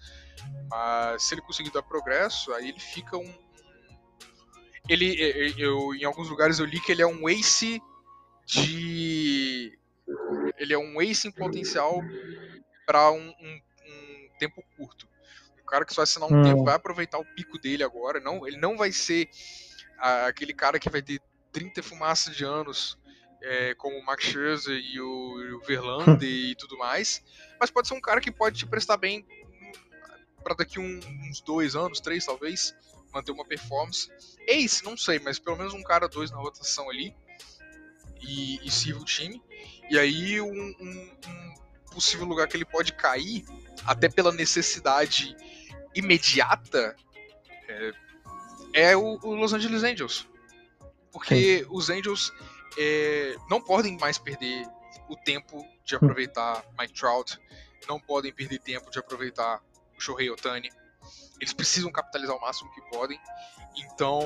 [0.69, 3.35] Mas se ele conseguir dar progresso, aí ele fica um.
[4.89, 7.81] Ele, eu, em alguns lugares eu li que ele é um ace
[8.45, 9.79] de.
[10.59, 12.01] Ele é um ace em potencial
[12.85, 15.09] para um, um, um, tempo curto.
[15.63, 16.43] O cara que só assinar um hum.
[16.43, 18.21] tempo vai aproveitar o pico dele agora.
[18.21, 19.31] Não, ele não vai ser
[19.99, 21.21] aquele cara que vai ter
[21.53, 22.99] 30 fumaças de anos
[23.43, 27.23] é, como o Max Scherzer e o, o Verlander e tudo mais,
[27.61, 29.27] mas pode ser um cara que pode te prestar bem
[30.43, 32.75] para daqui um, uns dois anos, três talvez,
[33.13, 34.11] manter uma performance.
[34.47, 37.15] Ace, não sei, mas pelo menos um cara dois na rotação ali
[38.21, 39.43] e, e sirva o time.
[39.91, 41.55] E aí um, um, um
[41.93, 43.45] possível lugar que ele pode cair,
[43.85, 45.37] até pela necessidade
[45.95, 46.97] imediata,
[47.69, 47.93] é,
[48.73, 50.29] é o, o, Los Angeles Angels.
[51.13, 51.67] Porque Sim.
[51.71, 52.33] os Angels
[52.79, 54.67] é, não podem mais perder
[55.09, 57.39] o tempo de aproveitar Mike Trout,
[57.89, 59.61] não podem perder tempo de aproveitar
[59.97, 60.71] o Shohei Otani.
[61.41, 63.21] Eles precisam capitalizar o máximo que podem.
[63.77, 64.23] Então,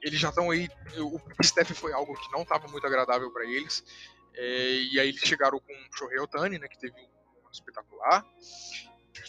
[0.00, 0.68] eles já estão aí.
[0.98, 3.84] O Steph foi algo que não estava muito agradável para eles.
[4.34, 8.24] É, e aí eles chegaram com o Shohei Otani, né, que teve um ano espetacular.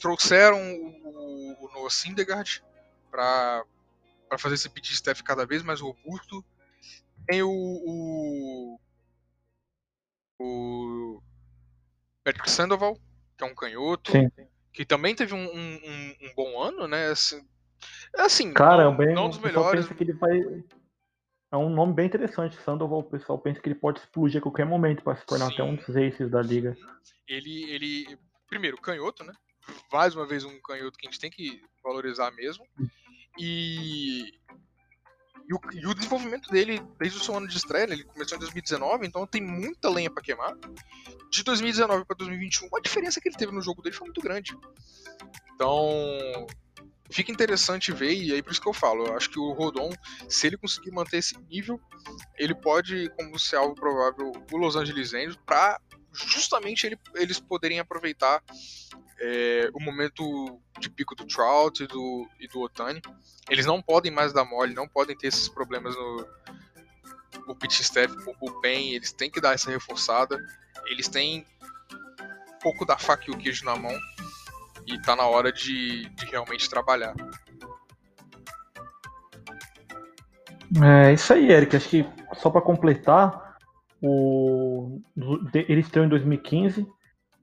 [0.02, 2.64] Trouxeram o, o Noah Syndergaard
[3.12, 3.66] para
[4.38, 6.44] fazer esse pitch Steph cada vez mais robusto.
[7.26, 8.80] Tem o, o,
[10.40, 11.24] o
[12.24, 12.98] Patrick Sandoval,
[13.38, 14.30] que é um canhoto, Sim.
[14.72, 17.08] que também teve um, um, um, bom ano, né?
[17.08, 17.46] Assim,
[18.18, 19.88] Assim, Cara, não, bem, não dos melhores.
[19.88, 20.40] que ele vai.
[21.52, 22.56] É um nome bem interessante.
[22.58, 25.54] Sandoval, o pessoal pensa que ele pode explodir a qualquer momento para se tornar Sim.
[25.54, 26.76] até um dos aces da liga.
[27.28, 28.18] Ele, ele.
[28.48, 29.34] Primeiro, canhoto, né?
[29.92, 32.66] Mais uma vez um canhoto que a gente tem que valorizar mesmo.
[33.40, 34.40] E.
[35.48, 38.38] E o, e o desenvolvimento dele, desde o seu ano de estreia, né, ele começou
[38.38, 40.56] em 2019, então tem muita lenha pra queimar.
[41.30, 44.58] De 2019 pra 2021, a diferença que ele teve no jogo dele foi muito grande.
[45.54, 46.48] Então,
[47.10, 49.92] fica interessante ver, e aí por isso que eu falo, eu acho que o Rodon,
[50.28, 51.80] se ele conseguir manter esse nível,
[52.38, 55.80] ele pode, como ser algo provável, o Los Angeles Angels, para
[56.14, 58.42] justamente ele- eles poderem aproveitar
[59.20, 63.02] é, o momento de pico do Trout e do, e do Otani.
[63.50, 66.28] Eles não podem mais dar mole, não podem ter esses problemas no,
[67.48, 70.38] no pitch staff, no bullpen, eles têm que dar essa reforçada.
[70.88, 71.46] Eles têm
[71.92, 73.98] um pouco da faca e o queijo na mão
[74.86, 77.14] e tá na hora de, de realmente trabalhar.
[80.82, 81.76] É isso aí, Eric.
[81.76, 82.06] Acho que
[82.36, 83.53] só para completar,
[84.04, 85.00] o...
[85.54, 86.86] ele estreou em 2015,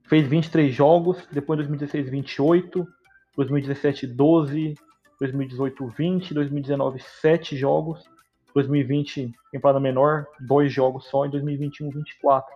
[0.03, 2.87] fez 23 jogos, depois em 2016, 28,
[3.35, 4.75] 2017, 12,
[5.19, 8.07] 2018, 20, 2019, 7 jogos,
[8.53, 12.53] 2020, temporada menor, 2 jogos só, em 2021, 24.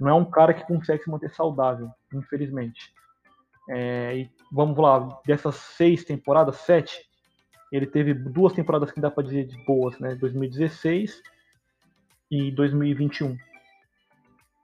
[0.00, 2.92] Não é um cara que consegue se manter saudável, infelizmente.
[3.70, 7.08] É, e vamos lá, dessas seis temporadas, sete,
[7.70, 10.16] ele teve duas temporadas que dá para dizer de boas, né?
[10.16, 11.22] 2016
[12.30, 13.36] e 2021.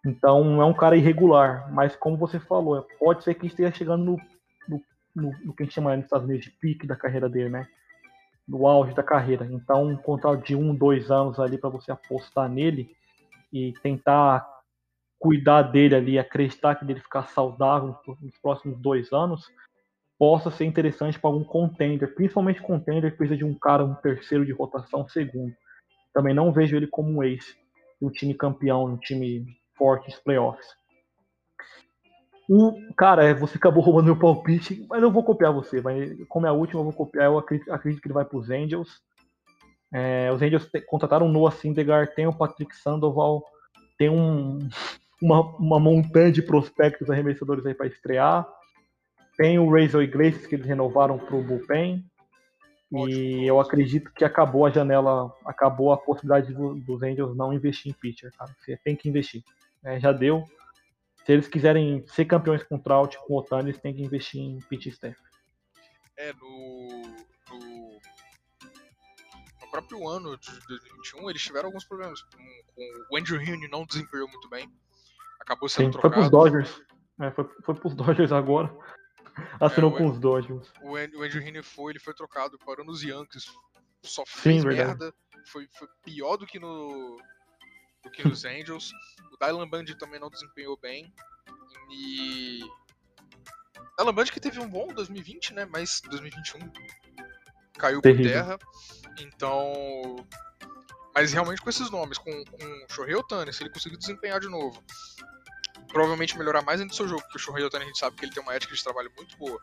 [0.07, 4.21] Então é um cara irregular, mas como você falou, pode ser que esteja chegando no,
[4.69, 4.83] no,
[5.15, 7.67] no, no que a gente chama nos Estados Unidos de pique da carreira dele, né?
[8.47, 9.47] No auge da carreira.
[9.51, 12.95] Então um contrato de um, dois anos ali para você apostar nele
[13.51, 14.47] e tentar
[15.19, 19.51] cuidar dele ali, acreditar que ele ficar saudável nos próximos dois anos,
[20.19, 24.45] possa ser interessante para algum contender, principalmente contender que precisa de um cara, um terceiro
[24.45, 25.55] de rotação, segundo.
[26.15, 27.57] Também não vejo ele como um ace,
[28.01, 29.45] um time campeão, um time
[29.77, 30.67] forte nos playoffs.
[32.49, 35.81] O, cara, é, você acabou roubando meu palpite, mas eu vou copiar você.
[35.81, 37.27] Mas como é a última, eu vou copiar.
[37.27, 39.03] Eu acredito, acredito que ele vai para os Angels.
[39.93, 43.43] É, os Angels te, contrataram o Noah Syndergaard, tem o Patrick Sandoval,
[43.97, 44.59] tem um,
[45.23, 48.47] uma, uma montanha de prospectos arremessadores aí para estrear.
[49.37, 52.05] Tem o Razor Iglesias que eles renovaram para o bullpen.
[52.97, 57.91] E eu acredito que acabou a janela, acabou a possibilidade do- dos Angels não investir
[57.91, 58.55] em pitcher, cara.
[58.61, 59.43] Você tem que investir.
[59.83, 59.99] né?
[60.01, 60.45] já deu.
[61.27, 64.41] Se eles quiserem ser campeões com o Trout, com o Otani, eles têm que investir
[64.41, 65.17] em pitch staff.
[66.17, 67.03] É, no,
[67.51, 68.01] no,
[69.63, 72.23] no próprio ano de 2021, eles tiveram alguns problemas.
[72.23, 72.39] Com,
[72.75, 74.71] com o Andrew Heaney não desempenhou muito bem.
[75.41, 76.21] Acabou sendo Sim, foi trocado.
[76.23, 76.83] pros Dodgers.
[77.21, 78.75] É, foi, foi pros Dodgers agora.
[79.61, 80.73] Assinou É, o- com os Dodgers.
[80.83, 83.47] O An- o Andrew Heaney foi, ele foi trocado, parou nos Yankees.
[84.03, 84.89] Só Sim, fez verdade.
[84.99, 85.15] merda.
[85.47, 87.19] Foi, foi pior do que no
[88.03, 88.93] do que nos Angels.
[89.33, 91.13] O Dylan Bundy também não desempenhou bem.
[91.91, 92.61] E
[93.99, 95.65] Dylan Bundy que teve um bom 2020, né?
[95.65, 96.61] Mas 2021
[97.79, 98.33] caiu por Terrível.
[98.33, 98.59] terra.
[99.21, 100.17] Então,
[101.15, 104.49] mas realmente com esses nomes, com, com o Shohei Otani, se ele conseguir desempenhar de
[104.49, 104.83] novo,
[105.95, 108.25] provavelmente melhorar mais ainda o seu jogo, porque o Shohei Otani a gente sabe que
[108.25, 109.59] ele tem uma ética de trabalho muito boa.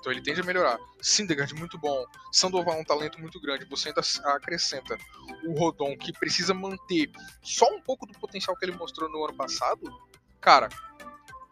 [0.00, 0.78] Então ele tende a melhorar.
[1.02, 2.02] Syndergaard muito bom.
[2.32, 3.66] Sandoval é um talento muito grande.
[3.66, 4.00] Você ainda
[4.34, 4.96] acrescenta
[5.44, 7.10] o Rodon, que precisa manter
[7.42, 9.82] só um pouco do potencial que ele mostrou no ano passado.
[10.40, 10.70] Cara,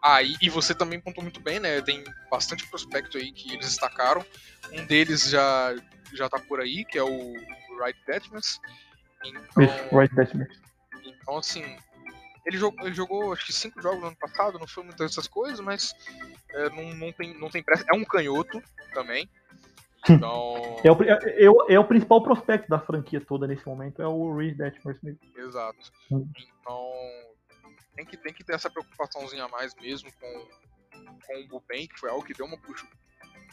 [0.01, 1.79] aí e você também pontuou muito bem, né?
[1.81, 4.25] Tem bastante prospecto aí que eles destacaram.
[4.73, 5.75] Um deles já
[6.13, 7.33] já tá por aí, que é o
[7.77, 8.59] Wright Detmers.
[9.23, 10.47] Então, Isso, right Detmer.
[11.03, 11.77] então, assim,
[12.45, 15.27] ele jogou, ele jogou acho que cinco jogos no ano passado, não foi muitas dessas
[15.27, 15.93] coisas, mas
[16.49, 17.83] é, não, não, tem, não tem pressa.
[17.91, 18.61] É um canhoto
[18.93, 19.29] também.
[20.07, 24.03] Então, É o, é, é o- é o principal prospecto da franquia toda nesse momento,
[24.03, 25.17] é o Reed Detmer Smith.
[25.35, 25.79] exato.
[26.11, 26.29] Hum.
[26.61, 26.91] Então,
[27.95, 30.47] tem que, tem que ter essa preocupaçãozinha a mais mesmo com,
[31.25, 32.85] com o bullpen, que foi algo que deu uma puxa,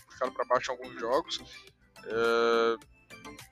[0.06, 1.40] puxada pra baixo em alguns jogos.
[2.04, 2.76] É,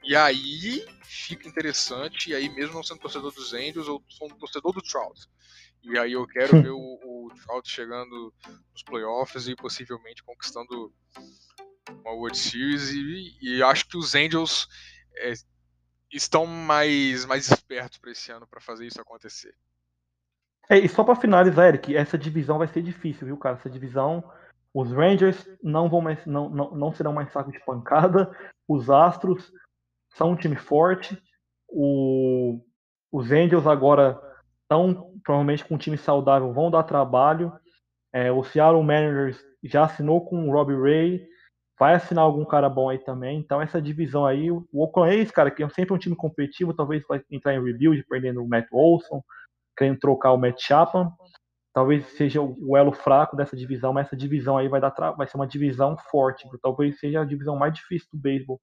[0.03, 4.39] e aí fica interessante, e aí mesmo não sendo torcedor dos Angels, eu sou um
[4.39, 5.29] torcedor do Trout.
[5.83, 8.33] E aí eu quero ver o, o Trout chegando
[8.73, 10.93] nos playoffs e possivelmente conquistando
[11.89, 12.91] uma World Series.
[12.91, 14.69] E, e acho que os Angels
[15.17, 15.33] é,
[16.13, 19.55] estão mais, mais espertos para esse ano para fazer isso acontecer.
[20.69, 23.57] É, e só pra finalizar, Eric, essa divisão vai ser difícil, viu, cara?
[23.57, 24.23] Essa divisão,
[24.73, 28.31] os Rangers não vão mais, não, não, não serão mais saco de pancada.
[28.69, 29.53] Os Astros
[30.11, 31.21] são um time forte.
[31.69, 32.61] O,
[33.13, 34.21] os Angels agora
[34.63, 37.53] estão provavelmente com um time saudável, vão dar trabalho.
[38.13, 41.29] É, o Seattle Mariners já assinou com o Robbie Ray.
[41.79, 43.39] vai assinar algum cara bom aí também.
[43.39, 47.05] Então essa divisão aí, o Oakland A's, cara, que é sempre um time competitivo, talvez
[47.09, 49.23] vai entrar em rebuild, perdendo o Matt Olson,
[49.77, 51.13] querendo trocar o Matt Chapman.
[51.73, 55.37] Talvez seja o elo fraco dessa divisão, mas essa divisão aí vai, dar vai ser
[55.37, 56.49] uma divisão forte.
[56.61, 58.61] Talvez seja a divisão mais difícil do beisebol.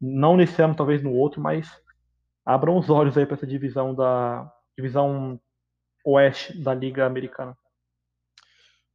[0.00, 1.68] Não nesse ano, talvez no outro, mas
[2.44, 5.40] abram os olhos aí para essa divisão da divisão
[6.04, 7.56] oeste da Liga Americana.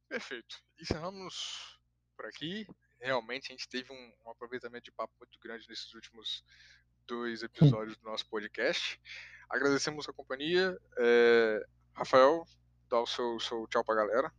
[0.08, 0.56] Perfeito.
[0.80, 1.78] Encerramos
[2.16, 2.66] por aqui.
[3.00, 6.44] Realmente a gente teve um, um aproveitamento de papo muito grande nesses últimos
[7.06, 9.00] dois episódios do nosso podcast.
[9.50, 10.78] Agradecemos a companhia.
[10.98, 11.66] É...
[11.94, 12.44] Rafael,
[12.88, 14.32] dá o seu, seu tchau pra galera.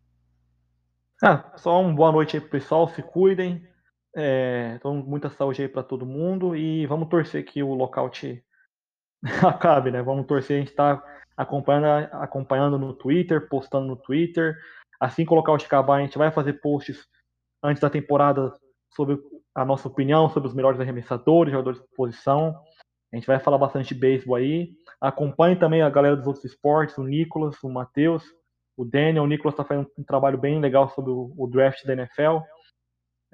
[1.21, 3.67] Ah, só uma boa noite aí pro pessoal, se cuidem.
[4.15, 8.43] É, então, muita saúde aí para todo mundo e vamos torcer que o lockout
[9.47, 10.01] acabe, né?
[10.01, 11.03] Vamos torcer, a gente tá
[11.35, 14.57] acompanhando, acompanhando no Twitter, postando no Twitter.
[14.99, 17.07] Assim que o lockout acabar, a gente vai fazer posts
[17.63, 18.53] antes da temporada
[18.95, 19.17] sobre
[19.55, 22.59] a nossa opinião sobre os melhores arremessadores, jogadores de posição.
[23.11, 24.71] A gente vai falar bastante de beisebol aí.
[24.99, 28.23] Acompanhe também a galera dos outros esportes, o Nicolas, o Matheus,
[28.75, 29.23] o Daniel.
[29.23, 32.39] O Nicolas está fazendo um trabalho bem legal sobre o, o draft da NFL.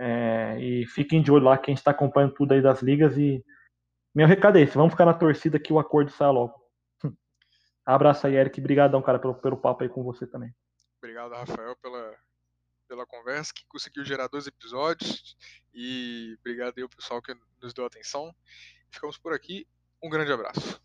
[0.01, 3.17] É, e fiquem de olho lá que a gente está acompanhando tudo aí das ligas.
[3.17, 3.43] E
[4.15, 6.55] meu recado é esse: vamos ficar na torcida que o acordo saia logo.
[7.85, 8.61] Abraço aí, Eric.
[8.61, 10.55] Obrigadão, cara, pelo, pelo papo aí com você também.
[10.99, 12.15] Obrigado, Rafael, pela,
[12.87, 15.35] pela conversa, que conseguiu gerar dois episódios.
[15.73, 18.33] E obrigado aí ao pessoal que nos deu atenção.
[18.89, 19.67] Ficamos por aqui.
[20.01, 20.81] Um grande abraço.